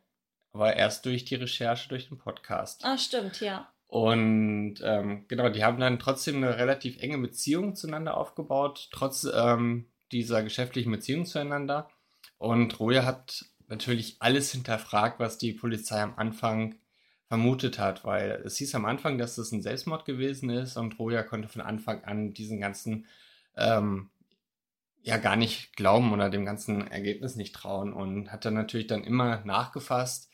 Aber 0.51 0.75
erst 0.75 1.07
durch 1.07 1.25
die 1.25 1.35
Recherche, 1.35 1.89
durch 1.89 2.09
den 2.09 2.19
Podcast. 2.19 2.85
Ah, 2.85 2.99
stimmt, 2.99 3.39
ja. 3.39 3.67
Und 3.87 4.75
ähm, 4.83 5.25
genau, 5.27 5.49
die 5.49 5.63
haben 5.63 5.79
dann 5.79 5.97
trotzdem 5.97 6.35
eine 6.37 6.57
relativ 6.57 7.01
enge 7.01 7.17
Beziehung 7.17 7.75
zueinander 7.75 8.15
aufgebaut, 8.15 8.89
trotz 8.91 9.27
ähm, 9.33 9.87
dieser 10.11 10.43
geschäftlichen 10.43 10.91
Beziehung 10.91 11.25
zueinander. 11.25 11.89
Und 12.37 12.79
Roja 12.79 13.05
hat 13.05 13.45
natürlich 13.69 14.17
alles 14.19 14.51
hinterfragt, 14.51 15.19
was 15.19 15.37
die 15.37 15.53
Polizei 15.53 16.01
am 16.01 16.15
Anfang 16.17 16.75
vermutet 17.27 17.77
hat, 17.77 18.03
weil 18.05 18.41
es 18.43 18.57
hieß 18.57 18.73
am 18.75 18.85
Anfang, 18.85 19.17
dass 19.17 19.35
das 19.35 19.51
ein 19.51 19.61
Selbstmord 19.61 20.05
gewesen 20.05 20.49
ist 20.49 20.77
und 20.77 20.97
Roja 20.97 21.23
konnte 21.23 21.47
von 21.47 21.61
Anfang 21.61 22.03
an 22.03 22.33
diesen 22.33 22.59
ganzen 22.59 23.05
ähm, 23.55 24.09
ja 25.01 25.17
gar 25.17 25.35
nicht 25.35 25.75
glauben 25.75 26.11
oder 26.11 26.29
dem 26.29 26.45
ganzen 26.45 26.87
Ergebnis 26.87 27.35
nicht 27.35 27.53
trauen 27.55 27.93
und 27.93 28.31
hat 28.31 28.45
dann 28.45 28.55
natürlich 28.55 28.87
dann 28.87 29.03
immer 29.03 29.43
nachgefasst 29.45 30.29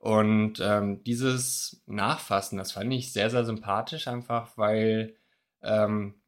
und 0.00 0.60
ähm, 0.60 1.04
dieses 1.04 1.82
Nachfassen, 1.84 2.56
das 2.56 2.72
fand 2.72 2.90
ich 2.92 3.12
sehr, 3.12 3.28
sehr 3.28 3.44
sympathisch 3.44 4.08
einfach, 4.08 4.56
weil 4.56 5.14
ähm, 5.62 6.22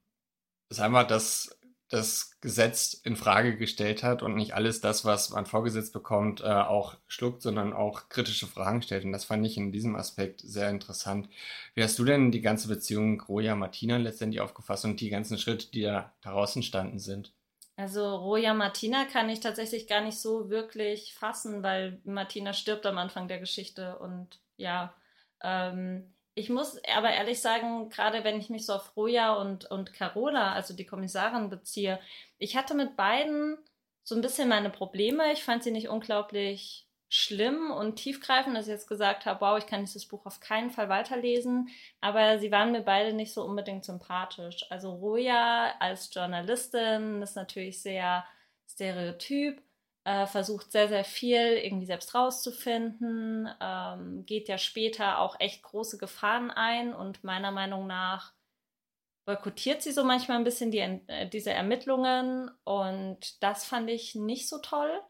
es 0.69 0.78
einfach 0.78 1.07
das 1.07 1.59
das 1.93 2.39
Gesetz 2.41 2.95
in 3.05 3.17
Frage 3.17 3.55
gestellt 3.55 4.03
hat 4.03 4.23
und 4.23 4.35
nicht 4.35 4.55
alles 4.55 4.81
das, 4.81 5.05
was 5.05 5.29
man 5.29 5.45
vorgesetzt 5.45 5.93
bekommt, 5.93 6.41
äh, 6.41 6.45
auch 6.47 6.97
schluckt, 7.07 7.43
sondern 7.43 7.75
auch 7.75 8.09
kritische 8.09 8.47
Fragen 8.47 8.81
stellt. 8.81 9.05
Und 9.05 9.13
das 9.13 9.27
fand 9.27 9.45
ich 9.45 9.59
in 9.59 9.73
diesem 9.73 9.95
Aspekt 9.95 10.41
sehr 10.41 10.71
interessant. 10.71 11.29
Wie 11.75 11.83
hast 11.83 11.99
du 11.99 12.05
denn 12.05 12.33
die 12.33 12.41
ganze 12.41 12.69
Beziehung 12.69 13.21
Roja 13.21 13.55
Martina 13.55 13.99
letztendlich 13.99 14.41
aufgefasst 14.41 14.87
und 14.87 15.01
die 15.01 15.11
ganzen 15.11 15.37
Schritte, 15.37 15.71
die 15.71 15.83
da 15.83 16.15
daraus 16.23 16.57
entstanden 16.57 16.99
sind? 16.99 17.35
Also 17.77 18.17
Roja 18.17 18.55
Martina 18.55 19.05
kann 19.05 19.29
ich 19.29 19.41
tatsächlich 19.41 19.87
gar 19.87 20.01
nicht 20.01 20.19
so 20.19 20.49
wirklich 20.49 21.13
fassen, 21.13 21.63
weil 21.63 22.01
Martina 22.05 22.55
stirbt 22.55 22.87
am 22.87 22.97
Anfang 22.97 23.29
der 23.29 23.39
Geschichte 23.39 23.99
und 23.99 24.41
ja, 24.57 24.95
ähm, 25.43 26.15
ich 26.35 26.49
muss 26.49 26.81
aber 26.95 27.11
ehrlich 27.11 27.41
sagen, 27.41 27.91
gerade 27.91 28.25
wenn 28.25 28.39
ich 28.39 28.49
mich 28.49 28.67
so 28.67 28.75
auf 28.75 28.97
Roja 28.97 29.35
und, 29.35 29.71
und 29.71 29.93
Carola, 29.93 30.53
also 30.53 30.75
die 30.75 30.87
Kommissarin, 30.87 31.51
beziehe, 31.51 32.01
ich 32.39 32.57
hatte 32.57 32.75
mit 32.75 32.97
beiden 32.97 33.59
so 34.05 34.15
ein 34.15 34.23
bisschen 34.23 34.49
meine 34.49 34.71
Probleme. 34.71 35.33
Ich 35.33 35.45
fand 35.45 35.62
sie 35.62 35.71
nicht 35.71 35.89
unglaublich 35.89 36.87
schlimm 37.09 37.71
und 37.71 37.97
tiefgreifend, 37.97 38.57
dass 38.57 38.67
ich 38.67 38.73
jetzt 38.73 38.89
gesagt 38.89 39.27
habe, 39.27 39.43
wow, 39.43 39.59
ich 39.59 39.67
kann 39.67 39.85
dieses 39.85 40.09
Buch 40.09 40.25
auf 40.25 40.41
keinen 40.41 40.71
Fall 40.71 40.89
weiterlesen, 40.89 41.69
aber 42.01 42.39
sie 42.39 42.51
waren 42.51 42.73
mir 42.73 42.81
beide 42.81 43.12
nicht 43.12 43.35
so 43.35 43.45
unbedingt 43.45 43.85
sympathisch. 43.85 44.65
Also 44.71 44.95
Roja 44.95 45.75
als 45.79 46.12
Journalistin 46.15 47.21
ist 47.21 47.37
natürlich 47.37 47.83
sehr 47.83 48.25
stereotyp 48.67 49.62
äh, 50.05 50.27
versucht 50.27 50.73
sehr, 50.73 50.89
sehr 50.89 51.05
viel 51.05 51.57
irgendwie 51.57 51.87
selbst 51.87 52.15
rauszufinden, 52.15 53.49
ähm, 53.61 54.27
geht 54.27 54.49
ja 54.49 54.59
später 54.59 55.19
auch 55.19 55.39
echt 55.39 55.63
große 55.63 55.99
Gefahren 55.99 56.51
ein 56.51 56.95
und 56.95 57.23
meiner 57.25 57.53
Meinung 57.53 57.87
nach 57.87 58.33
boykottiert 59.25 59.83
sie 59.83 59.93
so 59.93 60.05
manchmal 60.05 60.39
ein 60.39 60.45
bisschen 60.45 60.71
die, 60.71 60.79
äh, 60.79 61.29
diese 61.29 61.53
Ermittlungen 61.53 62.51
und 62.65 63.43
das 63.43 63.65
fand 63.65 63.89
ich 63.91 64.15
nicht 64.15 64.49
so 64.49 64.59
toll. 64.59 65.01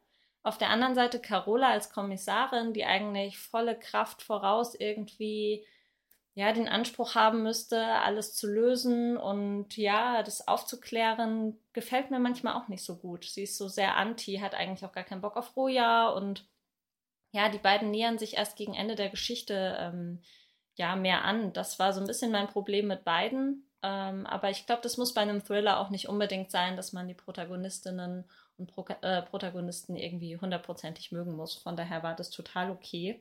Auf 0.42 0.58
der 0.58 0.70
anderen 0.70 0.94
Seite 0.94 1.20
Carola 1.20 1.70
als 1.70 1.90
Kommissarin, 1.90 2.72
die 2.74 2.84
eigentlich 2.84 3.38
volle 3.38 3.78
Kraft 3.78 4.22
voraus 4.22 4.74
irgendwie 4.74 5.64
ja, 6.34 6.52
den 6.52 6.68
Anspruch 6.68 7.14
haben 7.14 7.42
müsste, 7.42 7.84
alles 7.84 8.34
zu 8.34 8.46
lösen 8.46 9.16
und 9.18 9.76
ja, 9.76 10.22
das 10.22 10.48
aufzuklären, 10.48 11.58
gefällt 11.74 12.10
mir 12.10 12.18
manchmal 12.18 12.54
auch 12.54 12.68
nicht 12.68 12.84
so 12.84 12.96
gut. 12.96 13.24
Sie 13.24 13.42
ist 13.42 13.58
so 13.58 13.68
sehr 13.68 13.96
anti, 13.96 14.38
hat 14.38 14.54
eigentlich 14.54 14.84
auch 14.84 14.92
gar 14.92 15.04
keinen 15.04 15.20
Bock 15.20 15.36
auf 15.36 15.56
Roja 15.56 16.08
und 16.08 16.46
ja, 17.32 17.48
die 17.48 17.58
beiden 17.58 17.90
nähern 17.90 18.18
sich 18.18 18.36
erst 18.36 18.56
gegen 18.56 18.74
Ende 18.74 18.94
der 18.94 19.10
Geschichte 19.10 19.76
ähm, 19.78 20.22
ja 20.76 20.96
mehr 20.96 21.24
an. 21.24 21.52
Das 21.52 21.78
war 21.78 21.92
so 21.92 22.00
ein 22.00 22.06
bisschen 22.06 22.32
mein 22.32 22.48
Problem 22.48 22.88
mit 22.88 23.04
beiden. 23.04 23.66
Ähm, 23.82 24.26
aber 24.26 24.50
ich 24.50 24.66
glaube, 24.66 24.82
das 24.82 24.96
muss 24.96 25.14
bei 25.14 25.22
einem 25.22 25.44
Thriller 25.44 25.80
auch 25.80 25.90
nicht 25.90 26.08
unbedingt 26.08 26.50
sein, 26.50 26.76
dass 26.76 26.92
man 26.92 27.08
die 27.08 27.14
Protagonistinnen 27.14 28.24
und 28.58 28.66
Pro 28.68 28.86
äh, 29.00 29.22
Protagonisten 29.22 29.96
irgendwie 29.96 30.36
hundertprozentig 30.36 31.10
mögen 31.10 31.34
muss. 31.36 31.54
Von 31.54 31.76
daher 31.76 32.02
war 32.02 32.14
das 32.14 32.30
total 32.30 32.70
okay. 32.70 33.20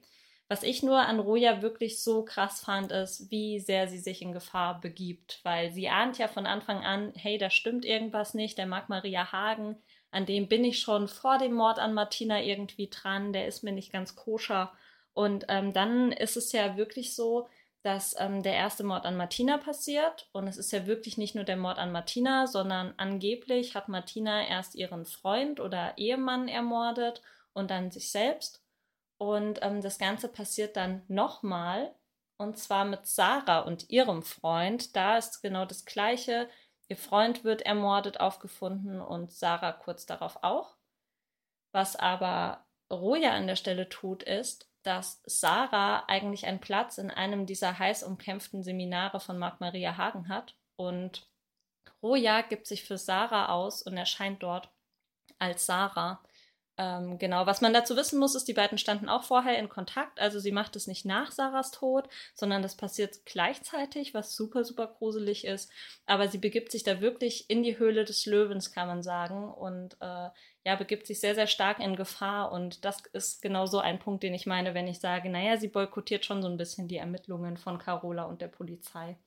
Was 0.52 0.64
ich 0.64 0.84
nur 0.84 1.00
an 1.00 1.22
Roja 1.22 1.62
wirklich 1.62 2.04
so 2.04 2.26
krass 2.26 2.60
fand, 2.60 2.92
ist, 2.92 3.32
wie 3.32 3.62
sehr 3.62 3.88
sie 3.88 4.00
sich 4.00 4.22
in 4.22 4.34
Gefahr 4.34 4.82
begibt, 4.82 5.40
weil 5.44 5.72
sie 5.72 5.88
ahnt 5.88 6.18
ja 6.18 6.28
von 6.28 6.46
Anfang 6.46 6.84
an, 6.84 7.14
hey, 7.16 7.38
da 7.38 7.50
stimmt 7.50 7.86
irgendwas 7.86 8.34
nicht, 8.34 8.58
der 8.58 8.66
mag 8.66 8.90
Maria 8.90 9.32
Hagen, 9.32 9.78
an 10.12 10.26
dem 10.26 10.50
bin 10.50 10.66
ich 10.66 10.82
schon 10.82 11.08
vor 11.08 11.38
dem 11.38 11.54
Mord 11.54 11.80
an 11.80 11.94
Martina 11.94 12.42
irgendwie 12.42 12.90
dran, 12.90 13.32
der 13.32 13.48
ist 13.48 13.64
mir 13.64 13.72
nicht 13.72 13.94
ganz 13.94 14.18
koscher. 14.18 14.74
Und 15.14 15.46
ähm, 15.48 15.72
dann 15.72 16.12
ist 16.12 16.36
es 16.36 16.52
ja 16.52 16.76
wirklich 16.76 17.16
so, 17.16 17.48
dass 17.82 18.14
ähm, 18.20 18.44
der 18.44 18.56
erste 18.56 18.84
Mord 18.84 19.06
an 19.06 19.16
Martina 19.16 19.58
passiert. 19.58 20.28
Und 20.34 20.50
es 20.50 20.58
ist 20.58 20.74
ja 20.74 20.86
wirklich 20.86 21.18
nicht 21.18 21.34
nur 21.34 21.46
der 21.46 21.56
Mord 21.56 21.78
an 21.78 21.94
Martina, 21.94 22.46
sondern 22.46 22.94
angeblich 22.98 23.74
hat 23.74 23.88
Martina 23.88 24.46
erst 24.46 24.76
ihren 24.76 25.06
Freund 25.06 25.62
oder 25.62 25.98
Ehemann 25.98 26.50
ermordet 26.50 27.22
und 27.54 27.72
dann 27.72 27.90
sich 27.90 28.12
selbst. 28.12 28.61
Und 29.22 29.60
ähm, 29.62 29.82
das 29.82 30.00
Ganze 30.00 30.30
passiert 30.30 30.76
dann 30.76 31.04
nochmal, 31.08 31.94
und 32.38 32.58
zwar 32.58 32.86
mit 32.86 33.06
Sarah 33.06 33.60
und 33.60 33.88
ihrem 33.92 34.24
Freund. 34.24 34.96
Da 34.96 35.16
ist 35.16 35.44
genau 35.44 35.66
das 35.66 35.86
Gleiche. 35.86 36.50
Ihr 36.88 36.98
Freund 36.98 37.44
wird 37.44 37.62
ermordet 37.62 38.20
aufgefunden 38.20 39.00
und 39.00 39.32
Sarah 39.32 39.74
kurz 39.74 40.08
darauf 40.08 40.40
auch. 40.42 40.76
Was 41.72 41.96
aber 41.96 42.66
Roja 42.92 43.34
an 43.34 43.46
der 43.46 43.58
Stelle 43.58 43.90
tut, 43.90 44.24
ist, 44.24 44.68
dass 44.82 45.22
Sarah 45.28 46.06
eigentlich 46.08 46.48
einen 46.48 46.60
Platz 46.60 46.98
in 46.98 47.12
einem 47.12 47.46
dieser 47.46 47.78
heiß 47.78 48.02
umkämpften 48.02 48.64
Seminare 48.64 49.20
von 49.20 49.38
Marc 49.38 49.62
Maria 49.62 49.98
Hagen 49.98 50.30
hat. 50.30 50.56
Und 50.78 51.30
Roja 52.02 52.42
gibt 52.42 52.66
sich 52.66 52.86
für 52.86 52.98
Sarah 52.98 53.50
aus 53.50 53.84
und 53.84 53.96
erscheint 53.98 54.42
dort 54.42 54.72
als 55.38 55.68
Sarah. 55.68 56.24
Ähm, 56.82 57.20
genau, 57.20 57.46
was 57.46 57.62
man 57.62 57.74
dazu 57.74 57.96
wissen 57.96 58.18
muss, 58.18 58.34
ist, 58.34 58.48
die 58.48 58.54
beiden 58.54 58.80
standen 58.80 59.08
auch 59.08 59.24
vorher 59.24 59.60
in 59.60 59.70
Kontakt. 59.70 60.20
Also 60.20 60.40
sie 60.40 60.52
macht 60.52 60.76
es 60.76 60.88
nicht 60.88 61.06
nach 61.06 61.32
Sarahs 61.32 61.70
Tod, 61.70 62.10
sondern 62.34 62.64
das 62.64 62.76
passiert 62.76 63.24
gleichzeitig, 63.26 64.16
was 64.16 64.36
super, 64.36 64.64
super 64.64 64.88
gruselig 64.88 65.46
ist. 65.46 65.70
Aber 66.08 66.28
sie 66.28 66.40
begibt 66.40 66.72
sich 66.72 66.84
da 66.84 67.00
wirklich 67.00 67.50
in 67.52 67.62
die 67.62 67.78
Höhle 67.78 68.04
des 68.04 68.26
Löwens, 68.26 68.72
kann 68.72 68.88
man 68.88 69.04
sagen. 69.04 69.54
Und 69.54 69.94
äh, 70.02 70.30
ja, 70.66 70.76
begibt 70.76 71.06
sich 71.06 71.20
sehr, 71.20 71.36
sehr 71.36 71.46
stark 71.46 71.78
in 71.78 71.96
Gefahr. 71.96 72.52
Und 72.52 72.84
das 72.84 73.04
ist 73.14 73.44
genau 73.44 73.68
so 73.68 73.80
ein 73.80 74.00
Punkt, 74.00 74.24
den 74.24 74.34
ich 74.34 74.48
meine, 74.48 74.74
wenn 74.74 74.88
ich 74.88 75.00
sage, 75.00 75.30
naja, 75.30 75.58
sie 75.58 75.68
boykottiert 75.68 76.26
schon 76.26 76.42
so 76.42 76.48
ein 76.48 76.58
bisschen 76.58 76.88
die 76.88 76.98
Ermittlungen 76.98 77.58
von 77.58 77.78
Carola 77.78 78.24
und 78.24 78.42
der 78.42 78.48
Polizei. 78.48 79.18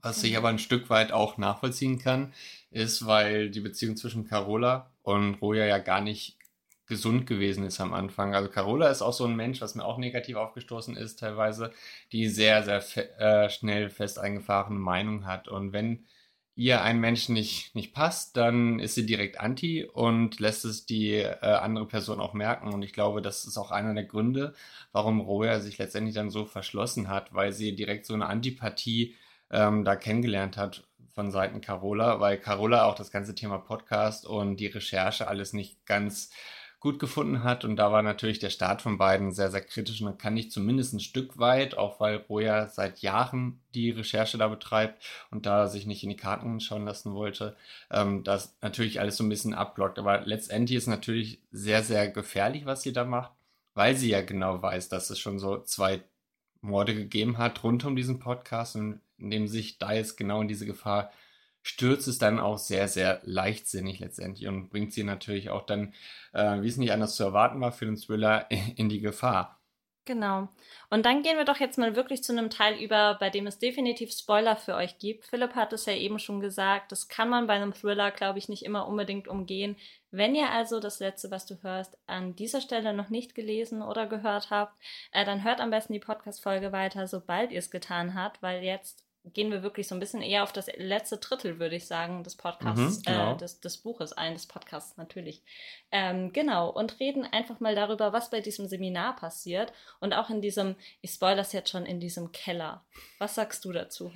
Was 0.00 0.22
ich 0.22 0.36
aber 0.38 0.48
ein 0.48 0.58
Stück 0.58 0.88
weit 0.90 1.12
auch 1.12 1.36
nachvollziehen 1.36 1.98
kann, 1.98 2.32
ist, 2.70 3.06
weil 3.06 3.50
die 3.50 3.60
Beziehung 3.60 3.96
zwischen 3.96 4.26
Carola 4.26 4.90
und 5.02 5.34
Roja 5.36 5.66
ja 5.66 5.78
gar 5.78 6.00
nicht 6.00 6.38
gesund 6.86 7.26
gewesen 7.26 7.64
ist 7.64 7.80
am 7.80 7.94
Anfang. 7.94 8.34
Also 8.34 8.50
Carola 8.50 8.88
ist 8.88 9.02
auch 9.02 9.12
so 9.12 9.24
ein 9.24 9.36
Mensch, 9.36 9.60
was 9.60 9.74
mir 9.74 9.84
auch 9.84 9.98
negativ 9.98 10.36
aufgestoßen 10.36 10.96
ist 10.96 11.18
teilweise, 11.20 11.72
die 12.12 12.28
sehr, 12.28 12.62
sehr 12.62 12.80
fe 12.80 13.10
äh, 13.18 13.50
schnell 13.50 13.90
fest 13.90 14.18
eingefahrene 14.18 14.78
Meinung 14.78 15.26
hat. 15.26 15.48
Und 15.48 15.72
wenn 15.72 16.04
ihr 16.56 16.82
ein 16.82 17.00
Mensch 17.00 17.28
nicht, 17.28 17.74
nicht 17.74 17.94
passt, 17.94 18.36
dann 18.36 18.78
ist 18.78 18.94
sie 18.94 19.06
direkt 19.06 19.40
anti 19.40 19.84
und 19.84 20.38
lässt 20.40 20.64
es 20.64 20.86
die 20.86 21.14
äh, 21.14 21.38
andere 21.40 21.86
Person 21.86 22.20
auch 22.20 22.34
merken. 22.34 22.72
Und 22.72 22.82
ich 22.82 22.92
glaube, 22.92 23.22
das 23.22 23.44
ist 23.44 23.58
auch 23.58 23.70
einer 23.70 23.94
der 23.94 24.04
Gründe, 24.04 24.54
warum 24.92 25.20
Roya 25.20 25.60
sich 25.60 25.78
letztendlich 25.78 26.14
dann 26.14 26.30
so 26.30 26.44
verschlossen 26.44 27.08
hat, 27.08 27.34
weil 27.34 27.52
sie 27.52 27.74
direkt 27.74 28.06
so 28.06 28.14
eine 28.14 28.26
Antipathie 28.26 29.14
ähm, 29.50 29.84
da 29.84 29.96
kennengelernt 29.96 30.56
hat 30.56 30.84
von 31.14 31.30
Seiten 31.30 31.60
Carola, 31.60 32.20
weil 32.20 32.38
Carola 32.38 32.86
auch 32.86 32.96
das 32.96 33.10
ganze 33.10 33.34
Thema 33.34 33.58
Podcast 33.58 34.26
und 34.26 34.58
die 34.58 34.66
Recherche 34.66 35.28
alles 35.28 35.52
nicht 35.52 35.86
ganz 35.86 36.30
gut 36.84 36.98
gefunden 36.98 37.42
hat. 37.42 37.64
Und 37.64 37.76
da 37.76 37.90
war 37.90 38.02
natürlich 38.02 38.40
der 38.40 38.50
Start 38.50 38.82
von 38.82 38.98
beiden 38.98 39.32
sehr, 39.32 39.50
sehr 39.50 39.62
kritisch. 39.62 40.02
Und 40.02 40.06
da 40.06 40.12
kann 40.12 40.36
ich 40.36 40.50
zumindest 40.50 40.92
ein 40.92 41.00
Stück 41.00 41.38
weit, 41.38 41.78
auch 41.78 41.98
weil 41.98 42.16
Roja 42.16 42.68
seit 42.68 42.98
Jahren 43.00 43.58
die 43.74 43.90
Recherche 43.90 44.36
da 44.36 44.48
betreibt 44.48 45.02
und 45.30 45.46
da 45.46 45.66
sich 45.66 45.86
nicht 45.86 46.02
in 46.02 46.10
die 46.10 46.16
Karten 46.16 46.60
schauen 46.60 46.84
lassen 46.84 47.14
wollte, 47.14 47.56
ähm, 47.90 48.22
das 48.22 48.54
natürlich 48.60 49.00
alles 49.00 49.16
so 49.16 49.24
ein 49.24 49.30
bisschen 49.30 49.54
abblockt. 49.54 49.98
Aber 49.98 50.20
letztendlich 50.26 50.76
ist 50.76 50.86
natürlich 50.86 51.40
sehr, 51.50 51.82
sehr 51.82 52.10
gefährlich, 52.10 52.66
was 52.66 52.82
sie 52.82 52.92
da 52.92 53.04
macht, 53.04 53.32
weil 53.72 53.96
sie 53.96 54.10
ja 54.10 54.20
genau 54.20 54.60
weiß, 54.60 54.90
dass 54.90 55.08
es 55.08 55.18
schon 55.18 55.38
so 55.38 55.62
zwei 55.62 56.02
Morde 56.60 56.94
gegeben 56.94 57.38
hat 57.38 57.64
rund 57.64 57.82
um 57.86 57.96
diesen 57.96 58.18
Podcast 58.18 58.76
und 58.76 59.00
in 59.16 59.30
dem 59.30 59.48
sich 59.48 59.78
da 59.78 59.94
jetzt 59.94 60.18
genau 60.18 60.42
in 60.42 60.48
diese 60.48 60.66
Gefahr 60.66 61.10
stürzt 61.64 62.06
es 62.06 62.18
dann 62.18 62.38
auch 62.38 62.58
sehr, 62.58 62.88
sehr 62.88 63.20
leichtsinnig 63.24 63.98
letztendlich 63.98 64.46
und 64.46 64.68
bringt 64.68 64.92
sie 64.92 65.02
natürlich 65.02 65.48
auch 65.50 65.64
dann, 65.64 65.94
äh, 66.34 66.60
wie 66.60 66.68
es 66.68 66.76
nicht 66.76 66.92
anders 66.92 67.16
zu 67.16 67.24
erwarten 67.24 67.60
war, 67.60 67.72
für 67.72 67.86
den 67.86 67.96
Thriller 67.96 68.46
in 68.76 68.88
die 68.88 69.00
Gefahr. 69.00 69.58
Genau. 70.06 70.48
Und 70.90 71.06
dann 71.06 71.22
gehen 71.22 71.38
wir 71.38 71.46
doch 71.46 71.60
jetzt 71.60 71.78
mal 71.78 71.96
wirklich 71.96 72.22
zu 72.22 72.32
einem 72.32 72.50
Teil 72.50 72.78
über, 72.78 73.16
bei 73.18 73.30
dem 73.30 73.46
es 73.46 73.58
definitiv 73.58 74.12
Spoiler 74.12 74.54
für 74.54 74.74
euch 74.74 74.98
gibt. 74.98 75.24
Philipp 75.24 75.54
hat 75.54 75.72
es 75.72 75.86
ja 75.86 75.94
eben 75.94 76.18
schon 76.18 76.40
gesagt, 76.40 76.92
das 76.92 77.08
kann 77.08 77.30
man 77.30 77.46
bei 77.46 77.54
einem 77.54 77.72
Thriller, 77.72 78.10
glaube 78.10 78.38
ich, 78.38 78.50
nicht 78.50 78.66
immer 78.66 78.86
unbedingt 78.86 79.26
umgehen. 79.26 79.76
Wenn 80.10 80.34
ihr 80.34 80.50
also 80.50 80.78
das 80.78 81.00
letzte, 81.00 81.30
was 81.30 81.46
du 81.46 81.62
hörst, 81.62 81.96
an 82.06 82.36
dieser 82.36 82.60
Stelle 82.60 82.92
noch 82.92 83.08
nicht 83.08 83.34
gelesen 83.34 83.80
oder 83.80 84.06
gehört 84.06 84.50
habt, 84.50 84.76
äh, 85.12 85.24
dann 85.24 85.42
hört 85.42 85.62
am 85.62 85.70
besten 85.70 85.94
die 85.94 86.00
Podcast-Folge 86.00 86.70
weiter, 86.72 87.08
sobald 87.08 87.50
ihr 87.50 87.60
es 87.60 87.70
getan 87.70 88.14
habt, 88.14 88.42
weil 88.42 88.62
jetzt 88.62 89.06
gehen 89.32 89.50
wir 89.50 89.62
wirklich 89.62 89.88
so 89.88 89.94
ein 89.94 90.00
bisschen 90.00 90.22
eher 90.22 90.42
auf 90.42 90.52
das 90.52 90.68
letzte 90.76 91.16
Drittel, 91.16 91.58
würde 91.58 91.76
ich 91.76 91.86
sagen, 91.86 92.22
des 92.22 92.36
Podcasts, 92.36 92.98
mhm, 92.98 93.02
genau. 93.02 93.34
äh, 93.34 93.36
des, 93.38 93.60
des, 93.60 93.78
Buches 93.78 94.12
ein, 94.12 94.34
des 94.34 94.46
Podcasts 94.46 94.96
natürlich. 94.96 95.42
Ähm, 95.90 96.32
genau, 96.32 96.68
und 96.70 97.00
reden 97.00 97.24
einfach 97.24 97.58
mal 97.60 97.74
darüber, 97.74 98.12
was 98.12 98.30
bei 98.30 98.40
diesem 98.40 98.68
Seminar 98.68 99.16
passiert 99.16 99.72
und 100.00 100.12
auch 100.12 100.28
in 100.28 100.42
diesem, 100.42 100.76
ich 101.00 101.10
spoilere 101.12 101.38
das 101.38 101.52
jetzt 101.52 101.70
schon, 101.70 101.86
in 101.86 102.00
diesem 102.00 102.32
Keller. 102.32 102.84
Was 103.18 103.34
sagst 103.34 103.64
du 103.64 103.72
dazu? 103.72 104.12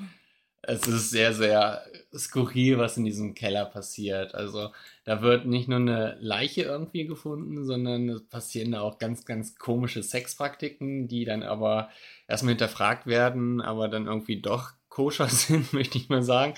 Es 0.60 0.86
ist 0.88 1.10
sehr, 1.10 1.32
sehr 1.32 1.82
skurril, 2.14 2.78
was 2.78 2.96
in 2.96 3.04
diesem 3.04 3.34
Keller 3.34 3.64
passiert. 3.64 4.34
Also 4.34 4.72
da 5.04 5.22
wird 5.22 5.46
nicht 5.46 5.68
nur 5.68 5.78
eine 5.78 6.18
Leiche 6.20 6.62
irgendwie 6.62 7.06
gefunden, 7.06 7.64
sondern 7.64 8.08
es 8.08 8.26
passieren 8.26 8.72
da 8.72 8.80
auch 8.80 8.98
ganz, 8.98 9.24
ganz 9.24 9.54
komische 9.56 10.02
Sexpraktiken, 10.02 11.06
die 11.06 11.24
dann 11.24 11.44
aber 11.44 11.90
erstmal 12.26 12.50
hinterfragt 12.52 13.06
werden, 13.06 13.60
aber 13.60 13.88
dann 13.88 14.06
irgendwie 14.06 14.40
doch 14.40 14.72
koscher 14.98 15.28
sind, 15.28 15.72
möchte 15.72 15.96
ich 15.96 16.08
mal 16.08 16.24
sagen. 16.24 16.54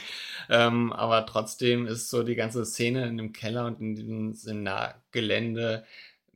Ähm, 0.48 0.94
aber 0.94 1.26
trotzdem 1.26 1.86
ist 1.86 2.08
so 2.08 2.22
die 2.22 2.36
ganze 2.36 2.64
Szene 2.64 3.06
in 3.06 3.18
dem 3.18 3.34
Keller 3.34 3.66
und 3.66 3.80
in 3.82 3.94
diesem 3.94 4.32
Seminargelände 4.32 5.84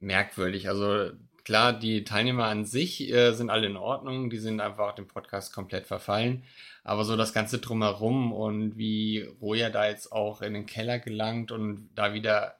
merkwürdig. 0.00 0.68
Also 0.68 1.12
klar, 1.44 1.72
die 1.72 2.04
Teilnehmer 2.04 2.44
an 2.44 2.66
sich 2.66 3.10
äh, 3.10 3.32
sind 3.32 3.48
alle 3.48 3.68
in 3.68 3.78
Ordnung, 3.78 4.28
die 4.28 4.36
sind 4.36 4.60
einfach 4.60 4.94
dem 4.94 5.08
Podcast 5.08 5.54
komplett 5.54 5.86
verfallen. 5.86 6.44
Aber 6.82 7.06
so 7.06 7.16
das 7.16 7.32
Ganze 7.32 7.58
drumherum 7.58 8.34
und 8.34 8.76
wie 8.76 9.22
Roja 9.40 9.70
da 9.70 9.88
jetzt 9.88 10.12
auch 10.12 10.42
in 10.42 10.52
den 10.52 10.66
Keller 10.66 10.98
gelangt 10.98 11.52
und 11.52 11.88
da 11.94 12.12
wieder 12.12 12.58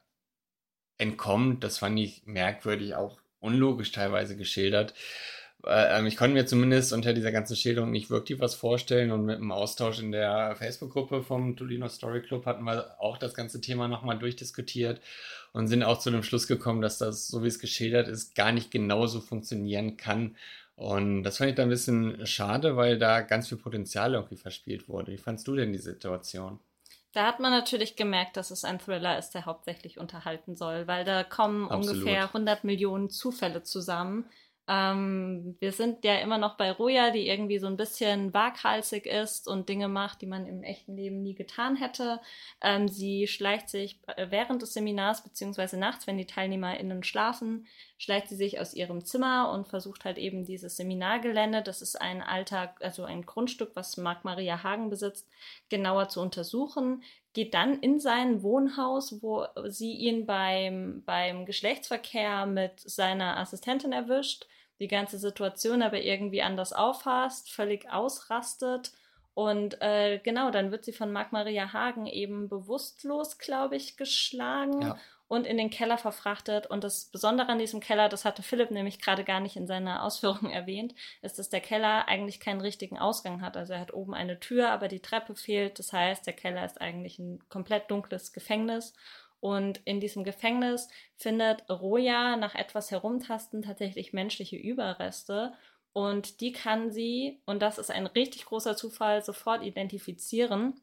entkommt, 0.97 1.63
das 1.63 1.77
fand 1.77 1.99
ich 1.99 2.25
merkwürdig, 2.25 2.95
auch 2.95 3.19
unlogisch 3.39 3.91
teilweise 3.91 4.35
geschildert. 4.35 4.95
Ähm, 5.67 6.05
ich 6.05 6.17
konnte 6.17 6.33
mir 6.33 6.45
zumindest 6.45 6.93
unter 6.93 7.13
dieser 7.13 7.31
ganzen 7.31 7.55
Schilderung 7.55 7.91
nicht 7.91 8.09
wirklich 8.09 8.39
was 8.39 8.55
vorstellen 8.55 9.11
und 9.11 9.25
mit 9.25 9.39
dem 9.39 9.51
Austausch 9.51 9.99
in 9.99 10.11
der 10.11 10.55
Facebook-Gruppe 10.55 11.23
vom 11.23 11.55
Tolino 11.55 11.87
Story 11.87 12.21
Club 12.21 12.45
hatten 12.45 12.63
wir 12.63 12.95
auch 12.99 13.17
das 13.17 13.33
ganze 13.33 13.61
Thema 13.61 13.87
nochmal 13.87 14.19
durchdiskutiert 14.19 15.01
und 15.53 15.67
sind 15.67 15.83
auch 15.83 15.99
zu 15.99 16.11
dem 16.11 16.23
Schluss 16.23 16.47
gekommen, 16.47 16.81
dass 16.81 16.97
das, 16.97 17.27
so 17.27 17.43
wie 17.43 17.47
es 17.47 17.59
geschildert 17.59 18.07
ist, 18.07 18.35
gar 18.35 18.51
nicht 18.51 18.71
genauso 18.71 19.21
funktionieren 19.21 19.97
kann. 19.97 20.35
Und 20.75 21.23
das 21.23 21.37
fand 21.37 21.51
ich 21.51 21.55
da 21.55 21.63
ein 21.63 21.69
bisschen 21.69 22.25
schade, 22.27 22.75
weil 22.75 22.99
da 22.99 23.21
ganz 23.21 23.47
viel 23.47 23.57
Potenzial 23.57 24.13
irgendwie 24.13 24.35
verspielt 24.35 24.89
wurde. 24.89 25.13
Wie 25.13 25.17
fandst 25.17 25.47
du 25.47 25.55
denn 25.55 25.71
die 25.71 25.79
Situation? 25.79 26.59
Da 27.13 27.25
hat 27.25 27.39
man 27.39 27.51
natürlich 27.51 27.95
gemerkt, 27.95 28.35
dass 28.35 28.51
es 28.51 28.65
ein 28.65 28.77
Thriller 28.77 29.17
ist, 29.17 29.31
der 29.31 29.45
hauptsächlich 29.45 29.97
unterhalten 29.97 30.57
soll, 30.57 30.85
weil 30.85 31.05
da 31.05 31.23
kommen 31.23 31.69
Absolut. 31.69 32.01
ungefähr 32.01 32.23
100 32.23 32.65
Millionen 32.65 33.09
Zufälle 33.09 33.63
zusammen 33.63 34.25
ähm, 34.67 35.55
wir 35.59 35.71
sind 35.71 36.03
ja 36.03 36.17
immer 36.17 36.39
noch 36.39 36.57
bei 36.57 36.71
Roja, 36.71 37.11
die 37.11 37.27
irgendwie 37.27 37.59
so 37.59 37.67
ein 37.67 37.77
bisschen 37.77 38.33
waghalsig 38.33 39.05
ist 39.05 39.47
und 39.47 39.69
Dinge 39.69 39.87
macht, 39.87 40.21
die 40.21 40.25
man 40.25 40.47
im 40.47 40.63
echten 40.63 40.95
Leben 40.95 41.21
nie 41.21 41.35
getan 41.35 41.75
hätte. 41.75 42.19
Ähm, 42.61 42.87
sie 42.87 43.27
schleicht 43.27 43.69
sich 43.69 43.99
äh, 44.07 44.27
während 44.31 44.63
des 44.63 44.73
Seminars 44.73 45.23
beziehungsweise 45.23 45.77
nachts, 45.77 46.07
wenn 46.07 46.17
die 46.17 46.25
TeilnehmerInnen 46.25 47.03
schlafen, 47.03 47.67
schleicht 47.97 48.27
sie 48.29 48.35
sich 48.35 48.59
aus 48.59 48.73
ihrem 48.73 49.05
Zimmer 49.05 49.51
und 49.51 49.67
versucht 49.67 50.03
halt 50.03 50.17
eben 50.17 50.45
dieses 50.45 50.77
Seminargelände, 50.77 51.61
das 51.61 51.83
ist 51.83 52.01
ein 52.01 52.23
alter, 52.23 52.75
also 52.81 53.03
ein 53.03 53.25
Grundstück, 53.25 53.71
was 53.75 53.97
Marc 53.97 54.25
Maria 54.25 54.63
Hagen 54.63 54.89
besitzt, 54.89 55.29
genauer 55.69 56.09
zu 56.09 56.21
untersuchen 56.21 57.03
geht 57.35 57.53
dann 57.53 57.77
in 57.79 57.99
sein 57.99 58.41
Wohnhaus, 58.41 59.21
wo 59.21 59.45
sie 59.67 59.93
ihn 59.93 60.25
beim, 60.25 61.03
beim 61.05 61.45
Geschlechtsverkehr 61.45 62.47
mit 62.47 62.79
seiner 62.79 63.37
Assistentin 63.37 63.91
erwischt 63.91 64.47
die 64.79 64.87
ganze 64.87 65.17
Situation 65.17 65.81
aber 65.81 66.01
irgendwie 66.01 66.41
anders 66.41 66.73
auffasst, 66.73 67.51
völlig 67.51 67.89
ausrastet. 67.89 68.91
Und 69.33 69.81
äh, 69.81 70.19
genau, 70.19 70.49
dann 70.49 70.71
wird 70.71 70.85
sie 70.85 70.93
von 70.93 71.11
Marc 71.11 71.31
Maria 71.31 71.73
Hagen 71.73 72.07
eben 72.07 72.49
bewusstlos, 72.49 73.37
glaube 73.37 73.75
ich, 73.75 73.97
geschlagen 73.97 74.81
ja. 74.81 74.97
Und 75.27 75.47
in 75.47 75.57
den 75.57 75.69
Keller 75.69 75.97
verfrachtet. 75.97 76.67
Und 76.67 76.83
das 76.83 77.05
Besondere 77.05 77.49
an 77.49 77.59
diesem 77.59 77.79
Keller, 77.79 78.09
das 78.09 78.25
hatte 78.25 78.43
Philipp 78.43 78.71
nämlich 78.71 78.99
gerade 78.99 79.23
gar 79.23 79.39
nicht 79.39 79.55
in 79.55 79.67
seiner 79.67 80.03
Ausführung 80.03 80.49
erwähnt, 80.51 80.93
ist, 81.21 81.39
dass 81.39 81.49
der 81.49 81.61
Keller 81.61 82.07
eigentlich 82.07 82.39
keinen 82.39 82.61
richtigen 82.61 82.99
Ausgang 82.99 83.41
hat. 83.41 83.57
Also 83.57 83.73
er 83.73 83.79
hat 83.79 83.93
oben 83.93 84.13
eine 84.13 84.39
Tür, 84.39 84.69
aber 84.69 84.87
die 84.87 85.01
Treppe 85.01 85.35
fehlt. 85.35 85.79
Das 85.79 85.93
heißt, 85.93 86.25
der 86.25 86.33
Keller 86.33 86.65
ist 86.65 86.79
eigentlich 86.79 87.19
ein 87.19 87.39
komplett 87.49 87.89
dunkles 87.89 88.33
Gefängnis. 88.33 88.93
Und 89.39 89.81
in 89.85 89.99
diesem 89.99 90.23
Gefängnis 90.23 90.89
findet 91.17 91.69
Roja 91.69 92.35
nach 92.35 92.55
etwas 92.55 92.91
Herumtasten 92.91 93.61
tatsächlich 93.61 94.13
menschliche 94.13 94.57
Überreste. 94.57 95.53
Und 95.93 96.41
die 96.41 96.51
kann 96.51 96.91
sie, 96.91 97.41
und 97.45 97.61
das 97.61 97.77
ist 97.77 97.89
ein 97.89 98.05
richtig 98.05 98.45
großer 98.45 98.75
Zufall, 98.75 99.23
sofort 99.23 99.63
identifizieren 99.63 100.81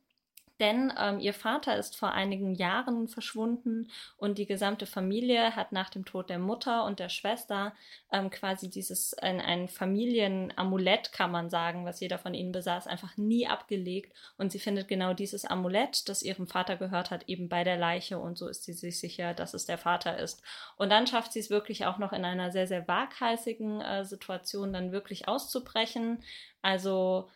denn 0.63 0.93
ähm, 0.97 1.19
ihr 1.19 1.35
Vater 1.35 1.77
ist 1.77 1.97
vor 1.97 2.13
einigen 2.13 2.55
Jahren 2.55 3.09
verschwunden 3.09 3.91
und 4.17 4.39
die 4.39 4.47
gesamte 4.47 4.87
Familie 4.87 5.57
hat 5.57 5.73
nach 5.73 5.91
dem 5.91 6.05
Tod 6.05 6.31
der 6.31 6.39
Mutter 6.39 6.85
und 6.85 7.01
der 7.01 7.09
Schwester 7.09 7.75
ähm, 8.13 8.31
quasi 8.31 8.71
dieses, 8.71 9.13
ein, 9.15 9.41
ein 9.41 9.69
Familienamulett, 9.69 11.13
kann 11.13 11.33
man 11.33 11.51
sagen, 11.51 11.85
was 11.85 11.99
jeder 11.99 12.17
von 12.17 12.33
ihnen 12.33 12.53
besaß, 12.53 12.87
einfach 12.87 13.17
nie 13.17 13.49
abgelegt. 13.49 14.15
Und 14.39 14.53
sie 14.53 14.61
findet 14.61 14.87
genau 14.87 15.15
dieses 15.15 15.45
Amulett, 15.45 16.09
das 16.09 16.23
ihrem 16.23 16.47
Vater 16.47 16.77
gehört 16.77 17.11
hat, 17.11 17.29
eben 17.29 17.49
bei 17.49 17.65
der 17.65 17.77
Leiche 17.77 18.21
und 18.21 18.39
so 18.39 18.47
ist 18.47 18.63
sie 18.63 18.73
sich 18.73 19.01
sicher, 19.01 19.35
dass 19.35 19.55
es 19.55 19.67
der 19.67 19.79
Vater 19.79 20.17
ist. 20.19 20.43
Und 20.77 20.91
dann 20.91 21.09
schafft 21.09 21.33
sie 21.33 21.41
es 21.41 21.51
wirklich 21.51 21.87
auch 21.87 21.99
noch 21.99 22.13
in 22.13 22.25
einer 22.25 22.53
sehr, 22.53 22.69
sehr 22.69 22.87
waghalsigen 22.87 23.81
äh, 23.81 24.05
Situation 24.05 24.73
dann 24.73 24.93
wirklich 24.93 25.27
auszubrechen. 25.27 26.23
Also 26.63 27.29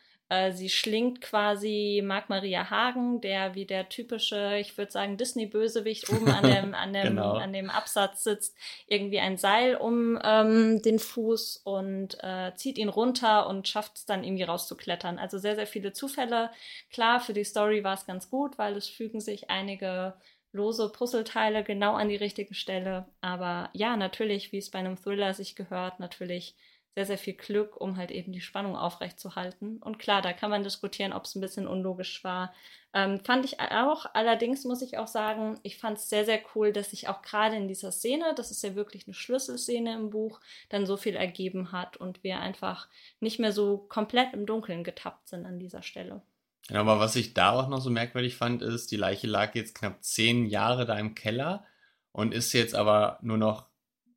sie 0.52 0.68
schlingt 0.68 1.20
quasi 1.20 2.02
Marc 2.04 2.28
Maria 2.28 2.68
Hagen, 2.68 3.20
der 3.20 3.54
wie 3.54 3.64
der 3.64 3.88
typische, 3.88 4.56
ich 4.58 4.76
würde 4.76 4.90
sagen, 4.90 5.16
Disney-Bösewicht 5.16 6.10
oben 6.10 6.28
an 6.28 6.42
dem, 6.50 6.74
an, 6.74 6.92
dem, 6.92 7.02
genau. 7.02 7.34
an 7.34 7.52
dem 7.52 7.70
Absatz 7.70 8.24
sitzt, 8.24 8.56
irgendwie 8.88 9.20
ein 9.20 9.38
Seil 9.38 9.76
um 9.76 10.18
ähm, 10.24 10.82
den 10.82 10.98
Fuß 10.98 11.62
und 11.64 12.18
äh, 12.22 12.52
zieht 12.56 12.76
ihn 12.78 12.88
runter 12.88 13.48
und 13.48 13.68
schafft 13.68 13.96
es 13.98 14.06
dann 14.06 14.24
irgendwie 14.24 14.42
rauszuklettern. 14.42 15.18
Also 15.18 15.38
sehr, 15.38 15.54
sehr 15.54 15.66
viele 15.66 15.92
Zufälle. 15.92 16.50
Klar, 16.90 17.20
für 17.20 17.32
die 17.32 17.44
Story 17.44 17.84
war 17.84 17.94
es 17.94 18.06
ganz 18.06 18.28
gut, 18.28 18.58
weil 18.58 18.76
es 18.76 18.88
fügen 18.88 19.20
sich 19.20 19.48
einige 19.48 20.14
lose 20.52 20.88
Puzzleteile 20.88 21.62
genau 21.62 21.94
an 21.94 22.08
die 22.08 22.16
richtige 22.16 22.54
Stelle. 22.54 23.06
Aber 23.20 23.70
ja, 23.74 23.96
natürlich, 23.96 24.50
wie 24.50 24.58
es 24.58 24.70
bei 24.70 24.80
einem 24.80 24.96
Thriller 24.96 25.34
sich 25.34 25.54
gehört, 25.54 26.00
natürlich 26.00 26.56
sehr, 26.96 27.04
sehr 27.04 27.18
viel 27.18 27.34
Glück, 27.34 27.78
um 27.78 27.98
halt 27.98 28.10
eben 28.10 28.32
die 28.32 28.40
Spannung 28.40 28.74
aufrechtzuerhalten. 28.74 29.82
Und 29.82 29.98
klar, 29.98 30.22
da 30.22 30.32
kann 30.32 30.48
man 30.48 30.62
diskutieren, 30.62 31.12
ob 31.12 31.26
es 31.26 31.34
ein 31.34 31.42
bisschen 31.42 31.68
unlogisch 31.68 32.24
war. 32.24 32.54
Ähm, 32.94 33.20
fand 33.20 33.44
ich 33.44 33.60
auch. 33.60 34.06
Allerdings 34.14 34.64
muss 34.64 34.80
ich 34.80 34.96
auch 34.96 35.06
sagen, 35.06 35.60
ich 35.62 35.76
fand 35.76 35.98
es 35.98 36.08
sehr, 36.08 36.24
sehr 36.24 36.40
cool, 36.54 36.72
dass 36.72 36.92
sich 36.92 37.08
auch 37.08 37.20
gerade 37.20 37.54
in 37.54 37.68
dieser 37.68 37.92
Szene, 37.92 38.32
das 38.34 38.50
ist 38.50 38.62
ja 38.62 38.74
wirklich 38.74 39.06
eine 39.06 39.12
Schlüsselszene 39.12 39.92
im 39.94 40.08
Buch, 40.08 40.40
dann 40.70 40.86
so 40.86 40.96
viel 40.96 41.16
ergeben 41.16 41.70
hat 41.70 41.98
und 41.98 42.24
wir 42.24 42.40
einfach 42.40 42.88
nicht 43.20 43.38
mehr 43.38 43.52
so 43.52 43.76
komplett 43.76 44.32
im 44.32 44.46
Dunkeln 44.46 44.82
getappt 44.82 45.28
sind 45.28 45.44
an 45.44 45.58
dieser 45.58 45.82
Stelle. 45.82 46.22
Ja, 46.70 46.80
aber 46.80 46.98
was 46.98 47.14
ich 47.14 47.34
da 47.34 47.52
auch 47.52 47.68
noch 47.68 47.82
so 47.82 47.90
merkwürdig 47.90 48.36
fand, 48.36 48.62
ist, 48.62 48.90
die 48.90 48.96
Leiche 48.96 49.26
lag 49.26 49.54
jetzt 49.54 49.74
knapp 49.74 50.02
zehn 50.02 50.46
Jahre 50.46 50.86
da 50.86 50.98
im 50.98 51.14
Keller 51.14 51.66
und 52.12 52.32
ist 52.32 52.54
jetzt 52.54 52.74
aber 52.74 53.18
nur 53.20 53.36
noch 53.36 53.66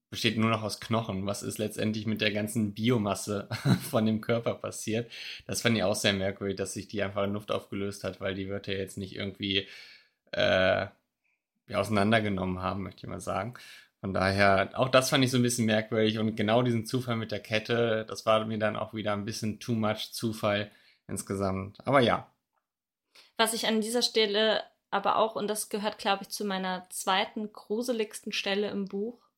besteht 0.09 0.37
nur 0.37 0.49
noch 0.49 0.63
aus 0.63 0.79
Knochen. 0.79 1.25
Was 1.25 1.43
ist 1.43 1.57
letztendlich 1.57 2.05
mit 2.05 2.21
der 2.21 2.31
ganzen 2.31 2.73
Biomasse 2.73 3.47
von 3.89 4.05
dem 4.05 4.21
Körper 4.21 4.55
passiert? 4.55 5.11
Das 5.45 5.61
fand 5.61 5.77
ich 5.77 5.83
auch 5.83 5.95
sehr 5.95 6.13
merkwürdig, 6.13 6.57
dass 6.57 6.73
sich 6.73 6.87
die 6.87 7.03
einfach 7.03 7.23
in 7.23 7.33
Luft 7.33 7.51
aufgelöst 7.51 8.03
hat, 8.03 8.19
weil 8.19 8.35
die 8.35 8.49
wird 8.49 8.67
ja 8.67 8.73
jetzt 8.73 8.97
nicht 8.97 9.15
irgendwie 9.15 9.67
äh, 10.31 10.87
auseinandergenommen 11.73 12.61
haben, 12.61 12.83
möchte 12.83 13.05
ich 13.05 13.09
mal 13.09 13.19
sagen. 13.19 13.53
Von 14.01 14.13
daher, 14.13 14.71
auch 14.75 14.89
das 14.89 15.09
fand 15.09 15.23
ich 15.23 15.31
so 15.31 15.37
ein 15.37 15.43
bisschen 15.43 15.65
merkwürdig 15.65 16.19
und 16.19 16.35
genau 16.35 16.61
diesen 16.63 16.85
Zufall 16.85 17.17
mit 17.17 17.31
der 17.31 17.41
Kette, 17.41 18.05
das 18.07 18.25
war 18.25 18.45
mir 18.45 18.57
dann 18.57 18.77
auch 18.77 18.93
wieder 18.93 19.13
ein 19.13 19.25
bisschen 19.25 19.59
too 19.59 19.73
much 19.73 20.13
Zufall 20.13 20.71
insgesamt. 21.07 21.85
Aber 21.85 21.99
ja. 21.99 22.31
Was 23.35 23.53
ich 23.53 23.67
an 23.67 23.81
dieser 23.81 24.01
Stelle 24.01 24.63
aber 24.91 25.17
auch, 25.17 25.35
und 25.35 25.47
das 25.47 25.69
gehört, 25.69 25.97
glaube 25.97 26.23
ich, 26.23 26.29
zu 26.29 26.45
meiner 26.45 26.87
zweiten 26.89 27.53
gruseligsten 27.53 28.31
Stelle 28.31 28.69
im 28.69 28.85
Buch, 28.85 29.28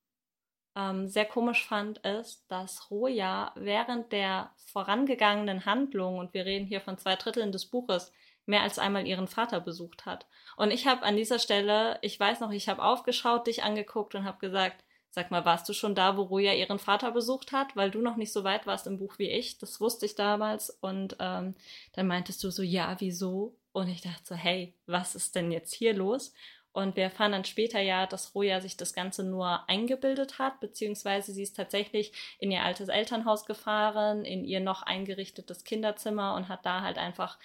ähm, 0.75 1.07
sehr 1.07 1.25
komisch 1.25 1.65
fand, 1.65 1.99
ist, 1.99 2.45
dass 2.49 2.89
Roja 2.89 3.51
während 3.55 4.11
der 4.11 4.51
vorangegangenen 4.65 5.65
Handlung, 5.65 6.17
und 6.17 6.33
wir 6.33 6.45
reden 6.45 6.65
hier 6.65 6.81
von 6.81 6.97
zwei 6.97 7.15
Dritteln 7.15 7.51
des 7.51 7.65
Buches, 7.65 8.11
mehr 8.45 8.61
als 8.61 8.79
einmal 8.79 9.05
ihren 9.05 9.27
Vater 9.27 9.59
besucht 9.59 10.05
hat. 10.05 10.25
Und 10.57 10.71
ich 10.71 10.87
habe 10.87 11.03
an 11.03 11.15
dieser 11.15 11.39
Stelle, 11.39 11.99
ich 12.01 12.19
weiß 12.19 12.39
noch, 12.39 12.51
ich 12.51 12.69
habe 12.69 12.83
aufgeschaut, 12.83 13.47
dich 13.47 13.63
angeguckt 13.63 14.15
und 14.15 14.25
habe 14.25 14.39
gesagt, 14.39 14.83
sag 15.11 15.29
mal, 15.29 15.45
warst 15.45 15.67
du 15.67 15.73
schon 15.73 15.93
da, 15.93 16.15
wo 16.17 16.23
Roja 16.23 16.53
ihren 16.53 16.79
Vater 16.79 17.11
besucht 17.11 17.51
hat, 17.51 17.75
weil 17.75 17.91
du 17.91 18.01
noch 18.01 18.15
nicht 18.15 18.31
so 18.31 18.43
weit 18.43 18.65
warst 18.65 18.87
im 18.87 18.97
Buch 18.97 19.19
wie 19.19 19.29
ich? 19.29 19.57
Das 19.57 19.81
wusste 19.81 20.05
ich 20.05 20.15
damals. 20.15 20.69
Und 20.69 21.17
ähm, 21.19 21.55
dann 21.93 22.07
meintest 22.07 22.43
du 22.43 22.49
so, 22.49 22.63
ja, 22.63 22.95
wieso? 22.99 23.55
Und 23.73 23.89
ich 23.89 24.01
dachte 24.01 24.21
so, 24.23 24.35
hey, 24.35 24.73
was 24.85 25.15
ist 25.15 25.35
denn 25.35 25.51
jetzt 25.51 25.73
hier 25.73 25.93
los? 25.93 26.33
Und 26.73 26.95
wir 26.95 27.03
erfahren 27.03 27.33
dann 27.33 27.43
später 27.43 27.81
ja, 27.81 28.07
dass 28.07 28.33
Roja 28.33 28.61
sich 28.61 28.77
das 28.77 28.93
Ganze 28.93 29.23
nur 29.23 29.67
eingebildet 29.69 30.39
hat, 30.39 30.59
beziehungsweise 30.61 31.33
sie 31.33 31.43
ist 31.43 31.57
tatsächlich 31.57 32.13
in 32.39 32.49
ihr 32.49 32.63
altes 32.63 32.87
Elternhaus 32.87 33.45
gefahren, 33.45 34.23
in 34.23 34.45
ihr 34.45 34.61
noch 34.61 34.83
eingerichtetes 34.83 35.65
Kinderzimmer 35.65 36.35
und 36.35 36.47
hat 36.47 36.65
da 36.65 36.81
halt 36.81 36.97
einfach 36.97 37.37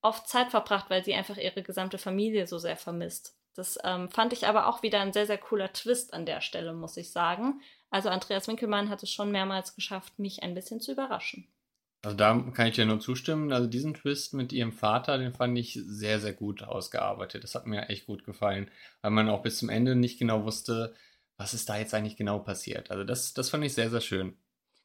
oft 0.00 0.28
Zeit 0.28 0.50
verbracht, 0.50 0.90
weil 0.90 1.04
sie 1.04 1.14
einfach 1.14 1.36
ihre 1.36 1.62
gesamte 1.62 1.98
Familie 1.98 2.46
so 2.46 2.58
sehr 2.58 2.76
vermisst. 2.76 3.36
Das 3.54 3.76
ähm, 3.82 4.08
fand 4.10 4.32
ich 4.32 4.46
aber 4.46 4.68
auch 4.68 4.84
wieder 4.84 5.00
ein 5.00 5.12
sehr, 5.12 5.26
sehr 5.26 5.38
cooler 5.38 5.72
Twist 5.72 6.14
an 6.14 6.24
der 6.24 6.40
Stelle, 6.40 6.72
muss 6.72 6.96
ich 6.96 7.10
sagen. 7.10 7.60
Also 7.90 8.08
Andreas 8.08 8.46
Winkelmann 8.46 8.88
hat 8.90 9.02
es 9.02 9.10
schon 9.10 9.32
mehrmals 9.32 9.74
geschafft, 9.74 10.20
mich 10.20 10.44
ein 10.44 10.54
bisschen 10.54 10.80
zu 10.80 10.92
überraschen. 10.92 11.48
Also 12.08 12.16
da 12.16 12.42
kann 12.54 12.68
ich 12.68 12.74
dir 12.74 12.86
nur 12.86 13.00
zustimmen. 13.00 13.52
Also 13.52 13.66
diesen 13.66 13.92
Twist 13.92 14.32
mit 14.32 14.50
ihrem 14.50 14.72
Vater, 14.72 15.18
den 15.18 15.34
fand 15.34 15.58
ich 15.58 15.78
sehr, 15.84 16.20
sehr 16.20 16.32
gut 16.32 16.62
ausgearbeitet. 16.62 17.44
Das 17.44 17.54
hat 17.54 17.66
mir 17.66 17.90
echt 17.90 18.06
gut 18.06 18.24
gefallen, 18.24 18.70
weil 19.02 19.10
man 19.10 19.28
auch 19.28 19.42
bis 19.42 19.58
zum 19.58 19.68
Ende 19.68 19.94
nicht 19.94 20.18
genau 20.18 20.42
wusste, 20.44 20.94
was 21.36 21.52
ist 21.52 21.68
da 21.68 21.76
jetzt 21.76 21.92
eigentlich 21.92 22.16
genau 22.16 22.38
passiert. 22.38 22.90
Also 22.90 23.04
das, 23.04 23.34
das 23.34 23.50
fand 23.50 23.62
ich 23.62 23.74
sehr, 23.74 23.90
sehr 23.90 24.00
schön. 24.00 24.38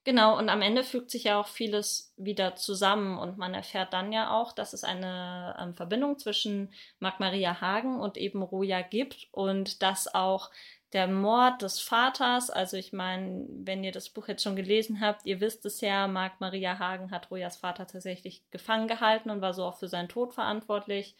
Genau, 0.03 0.37
und 0.37 0.49
am 0.49 0.61
Ende 0.61 0.83
fügt 0.83 1.11
sich 1.11 1.23
ja 1.23 1.39
auch 1.39 1.47
vieles 1.47 2.13
wieder 2.17 2.57
zusammen 2.57 3.17
und 3.17 3.37
man 3.37 3.53
erfährt 3.53 3.93
dann 3.93 4.11
ja 4.11 4.37
auch, 4.37 4.51
dass 4.51 4.73
es 4.73 4.83
eine 4.83 5.55
ähm, 5.57 5.75
Verbindung 5.75 6.19
zwischen 6.19 6.73
Marc 6.99 7.21
Maria 7.21 7.61
Hagen 7.61 8.01
und 8.01 8.17
eben 8.17 8.41
Roja 8.41 8.81
gibt 8.81 9.29
und 9.31 9.81
dass 9.81 10.13
auch 10.13 10.51
der 10.93 11.07
Mord 11.07 11.61
des 11.63 11.79
Vaters, 11.79 12.51
also 12.51 12.77
ich 12.77 12.93
meine, 12.93 13.45
wenn 13.49 13.83
ihr 13.83 13.91
das 13.91 14.09
Buch 14.09 14.27
jetzt 14.27 14.43
schon 14.43 14.55
gelesen 14.55 15.01
habt, 15.01 15.25
ihr 15.25 15.41
wisst 15.41 15.65
es 15.65 15.81
ja, 15.81 16.07
Marc 16.07 16.39
Maria 16.39 16.77
Hagen 16.77 17.11
hat 17.11 17.31
Rojas 17.31 17.57
Vater 17.57 17.87
tatsächlich 17.87 18.43
gefangen 18.51 18.87
gehalten 18.87 19.31
und 19.31 19.41
war 19.41 19.53
so 19.53 19.63
auch 19.63 19.79
für 19.79 19.87
seinen 19.87 20.07
Tod 20.07 20.33
verantwortlich. 20.33 21.15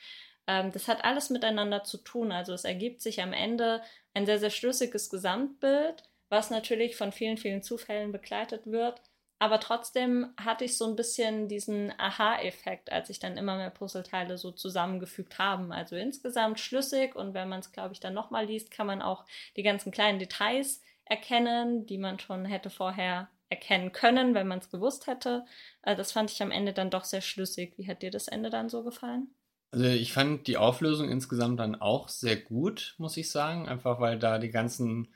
Ähm, 0.46 0.72
das 0.72 0.88
hat 0.88 1.04
alles 1.04 1.32
miteinander 1.32 1.84
zu 1.84 1.98
tun. 1.98 2.32
Also 2.32 2.54
es 2.54 2.66
ergibt 2.66 3.02
sich 3.02 3.22
am 3.22 3.34
Ende 3.34 3.82
ein 4.14 4.28
sehr, 4.28 4.38
sehr 4.38 4.52
schlüssiges 4.52 5.10
Gesamtbild, 5.10 6.04
was 6.30 6.52
natürlich 6.52 6.96
von 6.96 7.12
vielen, 7.12 7.38
vielen 7.38 7.64
Zufällen 7.64 8.12
begleitet 8.12 8.68
wird. 8.68 9.02
Aber 9.43 9.60
trotzdem 9.60 10.27
hatte 10.38 10.63
ich 10.63 10.77
so 10.77 10.88
ein 10.88 10.95
bisschen 10.95 11.49
diesen 11.49 11.91
Aha-Effekt, 11.99 12.93
als 12.93 13.10
ich 13.10 13.19
dann 13.19 13.36
immer 13.36 13.58
mehr 13.58 13.71
Puzzleteile 13.71 14.38
so 14.38 14.51
zusammengefügt 14.51 15.38
haben. 15.38 15.73
Also 15.73 15.97
insgesamt 15.97 16.62
schlüssig 16.62 17.13
und 17.13 17.34
wenn 17.34 17.49
man 17.49 17.60
es, 17.60 17.73
glaube 17.73 17.93
ich, 17.93 17.99
dann 17.99 18.13
nochmal 18.13 18.45
liest, 18.45 18.71
kann 18.71 18.88
man 18.88 19.01
auch 19.01 19.25
die 19.58 19.63
ganzen 19.63 19.91
kleinen 19.91 20.17
Details 20.17 20.79
erkennen, 21.03 21.86
die 21.86 21.97
man 21.97 22.19
schon 22.19 22.45
hätte 22.45 22.69
vorher 22.69 23.27
erkennen 23.49 23.91
können, 23.91 24.34
wenn 24.34 24.47
man 24.47 24.60
es 24.60 24.69
gewusst 24.69 25.08
hätte. 25.08 25.43
Also 25.82 25.97
das 25.97 26.13
fand 26.13 26.32
ich 26.32 26.41
am 26.41 26.49
Ende 26.49 26.71
dann 26.71 26.89
doch 26.89 27.03
sehr 27.03 27.19
schlüssig. 27.19 27.73
Wie 27.75 27.89
hat 27.89 28.01
dir 28.01 28.12
das 28.12 28.29
Ende 28.29 28.49
dann 28.49 28.69
so 28.69 28.82
gefallen? 28.82 29.27
Also 29.71 29.88
ich 29.88 30.13
fand 30.13 30.47
die 30.47 30.56
Auflösung 30.56 31.10
insgesamt 31.10 31.60
dann 31.60 31.75
auch 31.75 32.08
sehr 32.08 32.38
gut, 32.38 32.95
muss 32.97 33.17
ich 33.17 33.29
sagen. 33.29 33.67
Einfach 33.67 33.99
weil 33.99 34.17
da 34.17 34.39
die 34.39 34.51
ganzen 34.51 35.13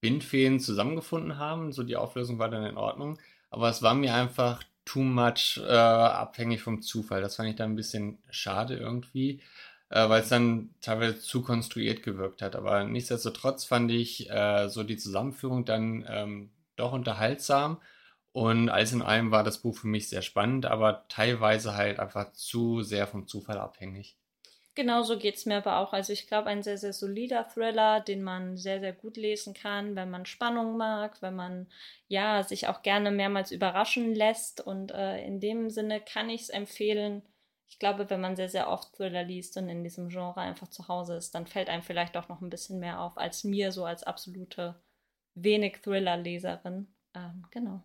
Bindfäden 0.00 0.60
zusammengefunden 0.60 1.36
haben. 1.36 1.72
So 1.72 1.82
die 1.82 1.96
Auflösung 1.96 2.38
war 2.38 2.48
dann 2.48 2.64
in 2.64 2.78
Ordnung. 2.78 3.18
Aber 3.50 3.68
es 3.70 3.82
war 3.82 3.94
mir 3.94 4.14
einfach 4.14 4.62
too 4.84 5.02
much 5.02 5.60
äh, 5.66 5.72
abhängig 5.72 6.62
vom 6.62 6.82
Zufall. 6.82 7.20
Das 7.20 7.36
fand 7.36 7.48
ich 7.50 7.56
dann 7.56 7.72
ein 7.72 7.76
bisschen 7.76 8.18
schade 8.30 8.76
irgendwie, 8.76 9.42
äh, 9.90 10.08
weil 10.08 10.22
es 10.22 10.28
dann 10.28 10.70
teilweise 10.80 11.20
zu 11.20 11.42
konstruiert 11.42 12.02
gewirkt 12.02 12.42
hat. 12.42 12.56
Aber 12.56 12.84
nichtsdestotrotz 12.84 13.64
fand 13.64 13.90
ich 13.90 14.30
äh, 14.30 14.68
so 14.68 14.82
die 14.84 14.96
Zusammenführung 14.96 15.64
dann 15.64 16.06
ähm, 16.08 16.50
doch 16.76 16.92
unterhaltsam. 16.92 17.80
Und 18.32 18.68
alles 18.68 18.92
in 18.92 19.02
allem 19.02 19.30
war 19.30 19.44
das 19.44 19.62
Buch 19.62 19.78
für 19.78 19.88
mich 19.88 20.08
sehr 20.10 20.22
spannend, 20.22 20.66
aber 20.66 21.06
teilweise 21.08 21.74
halt 21.74 21.98
einfach 21.98 22.32
zu 22.32 22.82
sehr 22.82 23.06
vom 23.06 23.26
Zufall 23.26 23.58
abhängig. 23.58 24.18
Genauso 24.76 25.18
geht 25.18 25.36
es 25.36 25.46
mir 25.46 25.56
aber 25.56 25.78
auch. 25.78 25.94
Also 25.94 26.12
ich 26.12 26.26
glaube, 26.26 26.50
ein 26.50 26.62
sehr, 26.62 26.76
sehr 26.76 26.92
solider 26.92 27.48
Thriller, 27.48 28.00
den 28.00 28.22
man 28.22 28.58
sehr, 28.58 28.78
sehr 28.78 28.92
gut 28.92 29.16
lesen 29.16 29.54
kann, 29.54 29.96
wenn 29.96 30.10
man 30.10 30.26
Spannung 30.26 30.76
mag, 30.76 31.22
wenn 31.22 31.34
man 31.34 31.66
ja 32.08 32.42
sich 32.42 32.68
auch 32.68 32.82
gerne 32.82 33.10
mehrmals 33.10 33.52
überraschen 33.52 34.14
lässt. 34.14 34.60
Und 34.60 34.92
äh, 34.92 35.24
in 35.24 35.40
dem 35.40 35.70
Sinne 35.70 36.02
kann 36.02 36.28
ich 36.28 36.42
es 36.42 36.48
empfehlen. 36.50 37.22
Ich 37.68 37.78
glaube, 37.78 38.10
wenn 38.10 38.20
man 38.20 38.36
sehr, 38.36 38.50
sehr 38.50 38.68
oft 38.68 38.92
Thriller 38.94 39.24
liest 39.24 39.56
und 39.56 39.70
in 39.70 39.82
diesem 39.82 40.10
Genre 40.10 40.40
einfach 40.42 40.68
zu 40.68 40.88
Hause 40.88 41.16
ist, 41.16 41.34
dann 41.34 41.46
fällt 41.46 41.70
einem 41.70 41.82
vielleicht 41.82 42.14
auch 42.18 42.28
noch 42.28 42.42
ein 42.42 42.50
bisschen 42.50 42.78
mehr 42.78 43.00
auf 43.00 43.16
als 43.16 43.44
mir, 43.44 43.72
so 43.72 43.86
als 43.86 44.02
absolute 44.02 44.78
wenig 45.34 45.80
Thriller-Leserin. 45.80 46.86
Ähm, 47.14 47.46
genau. 47.50 47.82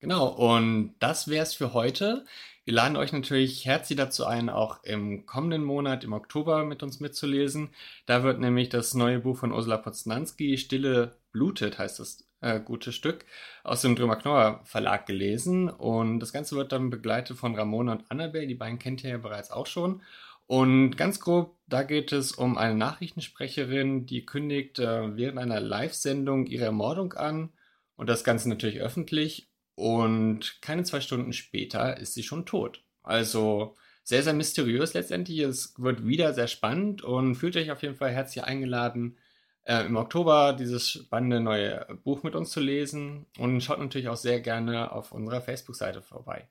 Genau, 0.00 0.26
und 0.28 0.94
das 0.98 1.28
wäre 1.28 1.42
es 1.42 1.54
für 1.54 1.72
heute. 1.72 2.24
Wir 2.64 2.74
laden 2.74 2.96
euch 2.96 3.12
natürlich 3.12 3.64
herzlich 3.64 3.96
dazu 3.96 4.26
ein, 4.26 4.50
auch 4.50 4.82
im 4.82 5.24
kommenden 5.24 5.62
Monat, 5.64 6.04
im 6.04 6.12
Oktober, 6.12 6.64
mit 6.64 6.82
uns 6.82 7.00
mitzulesen. 7.00 7.70
Da 8.06 8.22
wird 8.22 8.40
nämlich 8.40 8.68
das 8.68 8.94
neue 8.94 9.20
Buch 9.20 9.38
von 9.38 9.52
Ursula 9.52 9.78
Poznanski, 9.78 10.58
Stille 10.58 11.16
blutet, 11.32 11.78
heißt 11.78 12.00
das 12.00 12.26
äh, 12.40 12.60
gute 12.60 12.92
Stück, 12.92 13.24
aus 13.64 13.82
dem 13.82 13.96
Drömer 13.96 14.16
Knorr 14.16 14.60
Verlag 14.64 15.06
gelesen. 15.06 15.68
Und 15.68 16.20
das 16.20 16.32
Ganze 16.32 16.56
wird 16.56 16.72
dann 16.72 16.90
begleitet 16.90 17.38
von 17.38 17.54
Ramona 17.54 17.92
und 17.92 18.10
Annabelle. 18.10 18.46
Die 18.46 18.54
beiden 18.54 18.78
kennt 18.78 19.04
ihr 19.04 19.10
ja 19.10 19.18
bereits 19.18 19.50
auch 19.50 19.66
schon. 19.66 20.02
Und 20.46 20.96
ganz 20.96 21.20
grob, 21.20 21.56
da 21.66 21.82
geht 21.82 22.12
es 22.12 22.32
um 22.32 22.58
eine 22.58 22.74
Nachrichtensprecherin, 22.74 24.06
die 24.06 24.26
kündigt 24.26 24.78
äh, 24.78 25.16
während 25.16 25.38
einer 25.38 25.60
Live-Sendung 25.60 26.46
ihre 26.46 26.64
Ermordung 26.66 27.14
an. 27.14 27.50
Und 27.96 28.08
das 28.08 28.24
Ganze 28.24 28.48
natürlich 28.48 28.80
öffentlich. 28.80 29.48
Und 29.76 30.60
keine 30.62 30.82
zwei 30.84 31.00
Stunden 31.00 31.32
später 31.32 31.98
ist 31.98 32.14
sie 32.14 32.22
schon 32.22 32.46
tot. 32.46 32.82
Also 33.02 33.76
sehr, 34.02 34.22
sehr 34.22 34.32
mysteriös 34.32 34.94
letztendlich. 34.94 35.38
Es 35.40 35.74
wird 35.78 36.06
wieder 36.06 36.34
sehr 36.34 36.48
spannend 36.48 37.02
und 37.02 37.36
fühlt 37.36 37.56
euch 37.56 37.70
auf 37.70 37.82
jeden 37.82 37.96
Fall 37.96 38.10
herzlich 38.10 38.44
eingeladen, 38.44 39.18
äh, 39.64 39.84
im 39.84 39.96
Oktober 39.96 40.54
dieses 40.54 40.90
spannende 40.90 41.40
neue 41.40 41.86
Buch 42.04 42.22
mit 42.22 42.34
uns 42.34 42.50
zu 42.50 42.60
lesen. 42.60 43.26
Und 43.38 43.60
schaut 43.62 43.78
natürlich 43.78 44.08
auch 44.08 44.16
sehr 44.16 44.40
gerne 44.40 44.92
auf 44.92 45.12
unserer 45.12 45.40
Facebook-Seite 45.42 46.02
vorbei. 46.02 46.48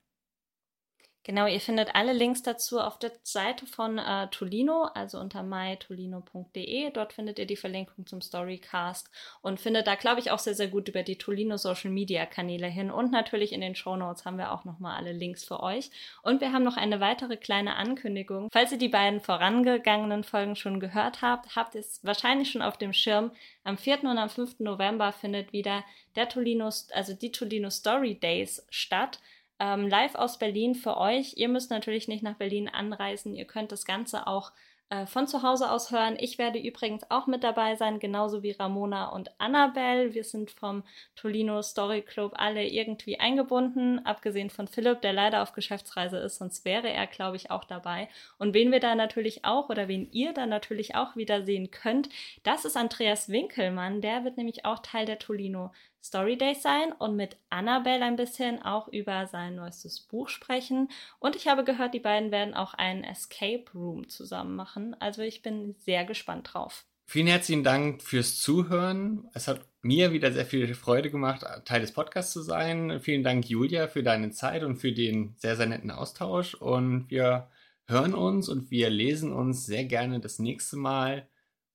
Genau, 1.26 1.48
ihr 1.48 1.60
findet 1.60 1.96
alle 1.96 2.14
Links 2.14 2.44
dazu 2.44 2.80
auf 2.80 3.00
der 3.00 3.12
Seite 3.24 3.66
von 3.66 3.98
äh, 3.98 4.28
Tolino, 4.28 4.84
also 4.94 5.20
unter 5.20 5.42
mytolino.de. 5.42 6.92
Dort 6.92 7.14
findet 7.14 7.40
ihr 7.40 7.48
die 7.48 7.56
Verlinkung 7.56 8.06
zum 8.06 8.22
Storycast 8.22 9.10
und 9.42 9.60
findet 9.60 9.88
da, 9.88 9.96
glaube 9.96 10.20
ich, 10.20 10.30
auch 10.30 10.38
sehr, 10.38 10.54
sehr 10.54 10.68
gut 10.68 10.88
über 10.88 11.02
die 11.02 11.18
Tolino 11.18 11.58
Social 11.58 11.90
Media 11.90 12.28
Kanäle 12.28 12.68
hin. 12.68 12.92
Und 12.92 13.12
natürlich 13.12 13.54
in 13.54 13.62
den 13.62 13.74
Show 13.74 13.96
Notes 13.96 14.24
haben 14.24 14.38
wir 14.38 14.52
auch 14.52 14.66
nochmal 14.66 14.98
alle 14.98 15.14
Links 15.14 15.44
für 15.44 15.64
euch. 15.64 15.90
Und 16.22 16.42
wir 16.42 16.54
haben 16.54 16.64
noch 16.64 16.78
eine 16.78 17.00
weitere 17.00 17.38
kleine 17.38 17.76
Ankündigung. 17.76 18.52
Falls 18.52 18.72
ihr 18.72 18.78
die 18.78 18.88
beiden 18.88 19.20
vorangegangenen 19.20 20.24
Folgen 20.24 20.56
schon 20.56 20.80
gehört 20.80 21.24
habt, 21.24 21.56
habt 21.56 21.74
ihr 21.74 21.82
es 21.82 22.02
wahrscheinlich 22.04 22.52
schon 22.52 22.62
auf 22.62 22.78
dem 22.78 22.94
Schirm. 22.94 23.32
Am 23.64 23.80
4. 23.80 24.04
und 24.04 24.20
am 24.20 24.30
5. 24.30 24.60
November 24.60 25.12
findet 25.12 25.54
wieder 25.54 25.84
der 26.16 26.30
Tolino, 26.30 26.70
also 26.92 27.16
die 27.16 27.32
Tolino 27.32 27.72
Story 27.72 28.14
Days 28.14 28.64
statt 28.70 29.18
ähm, 29.60 29.88
live 29.88 30.16
aus 30.16 30.40
Berlin 30.40 30.76
für 30.76 30.98
euch. 30.98 31.34
Ihr 31.38 31.50
müsst 31.50 31.72
natürlich 31.72 32.08
nicht 32.08 32.24
nach 32.24 32.36
Berlin 32.36 32.68
anreisen. 32.68 33.34
Ihr 33.34 33.46
könnt 33.46 33.72
das 33.72 33.86
Ganze 33.86 34.28
auch 34.28 34.52
äh, 34.90 35.08
von 35.08 35.28
zu 35.28 35.42
Hause 35.42 35.72
aus 35.72 35.92
hören. 35.92 36.16
Ich 36.20 36.38
werde 36.38 36.60
übrigens 36.60 37.10
auch 37.10 37.26
mit 37.26 37.44
dabei 37.44 37.76
sein, 37.76 38.00
genauso 38.00 38.44
wie 38.44 38.52
Ramona 38.52 39.10
und 39.10 39.32
Annabelle. 39.40 40.14
Wir 40.14 40.24
sind 40.24 40.52
vom 40.52 40.84
Tolino 41.16 41.64
Story 41.64 42.04
Club 42.04 42.34
alle 42.36 42.64
irgendwie 42.68 43.20
eingebunden, 43.20 44.06
abgesehen 44.06 44.52
von 44.52 44.68
Philipp, 44.68 45.02
der 45.02 45.14
leider 45.14 45.42
auf 45.42 45.54
Geschäftsreise 45.54 46.18
ist, 46.18 46.38
sonst 46.38 46.66
wäre 46.66 46.90
er, 46.90 47.08
glaube 47.08 47.36
ich, 47.36 47.50
auch 47.50 47.64
dabei. 47.64 48.10
Und 48.38 48.54
wen 48.54 48.72
wir 48.72 48.80
da 48.80 48.94
natürlich 48.94 49.44
auch 49.44 49.70
oder 49.70 49.88
wen 49.88 50.08
ihr 50.12 50.34
da 50.34 50.46
natürlich 50.46 50.94
auch 50.94 51.16
wieder 51.16 51.44
sehen 51.46 51.72
könnt, 51.72 52.10
das 52.44 52.64
ist 52.64 52.78
Andreas 52.78 53.30
Winkelmann. 53.30 54.02
Der 54.02 54.24
wird 54.24 54.38
nämlich 54.38 54.66
auch 54.66 54.80
Teil 54.80 55.08
der 55.08 55.18
Tolino 55.18 55.72
Story 56.06 56.38
Days 56.38 56.62
sein 56.62 56.92
und 56.92 57.16
mit 57.16 57.38
Annabelle 57.50 58.06
ein 58.06 58.16
bisschen 58.16 58.62
auch 58.62 58.88
über 58.88 59.26
sein 59.28 59.56
neuestes 59.56 60.02
Buch 60.02 60.30
sprechen. 60.30 60.90
Und 61.20 61.36
ich 61.36 61.48
habe 61.48 61.64
gehört, 61.64 61.94
die 61.94 62.00
beiden 62.00 62.32
werden 62.32 62.54
auch 62.54 62.76
einen 62.76 63.04
Escape 63.04 63.66
Room 63.74 64.08
zusammen 64.08 64.56
machen. 64.56 64.96
Also 65.00 65.24
ich 65.24 65.42
bin 65.42 65.76
sehr 65.80 66.06
gespannt 66.06 66.52
drauf. 66.54 66.86
Vielen 67.08 67.28
herzlichen 67.28 67.64
Dank 67.64 68.02
fürs 68.02 68.40
Zuhören. 68.40 69.30
Es 69.34 69.48
hat 69.48 69.68
mir 69.82 70.12
wieder 70.12 70.32
sehr 70.32 70.46
viel 70.46 70.74
Freude 70.74 71.12
gemacht, 71.12 71.46
Teil 71.66 71.82
des 71.82 71.92
Podcasts 71.92 72.34
zu 72.34 72.42
sein. 72.42 73.00
Vielen 73.00 73.24
Dank, 73.24 73.48
Julia, 73.48 73.88
für 73.88 74.02
deine 74.02 74.32
Zeit 74.32 74.64
und 74.64 74.78
für 74.78 74.92
den 74.92 75.36
sehr, 75.38 75.56
sehr 75.56 75.68
netten 75.68 75.92
Austausch. 75.92 76.56
Und 76.56 77.10
wir 77.10 77.50
hören 77.88 78.16
uns 78.16 78.50
und 78.50 78.72
wir 78.72 78.90
lesen 78.90 79.34
uns 79.34 79.66
sehr 79.66 79.86
gerne 79.86 80.20
das 80.20 80.40
nächste 80.40 80.78
Mal. 80.78 81.28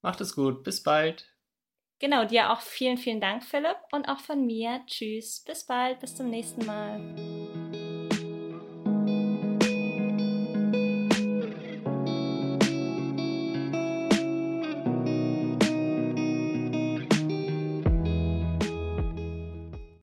Macht 0.02 0.20
es 0.20 0.34
gut. 0.34 0.64
Bis 0.64 0.82
bald. 0.82 1.29
Genau, 2.00 2.24
dir 2.24 2.50
auch 2.50 2.62
vielen, 2.62 2.96
vielen 2.96 3.20
Dank, 3.20 3.44
Philipp. 3.44 3.76
Und 3.92 4.08
auch 4.08 4.20
von 4.20 4.44
mir. 4.46 4.80
Tschüss. 4.86 5.44
Bis 5.46 5.64
bald. 5.64 6.00
Bis 6.00 6.16
zum 6.16 6.30
nächsten 6.30 6.64
Mal. 6.66 6.98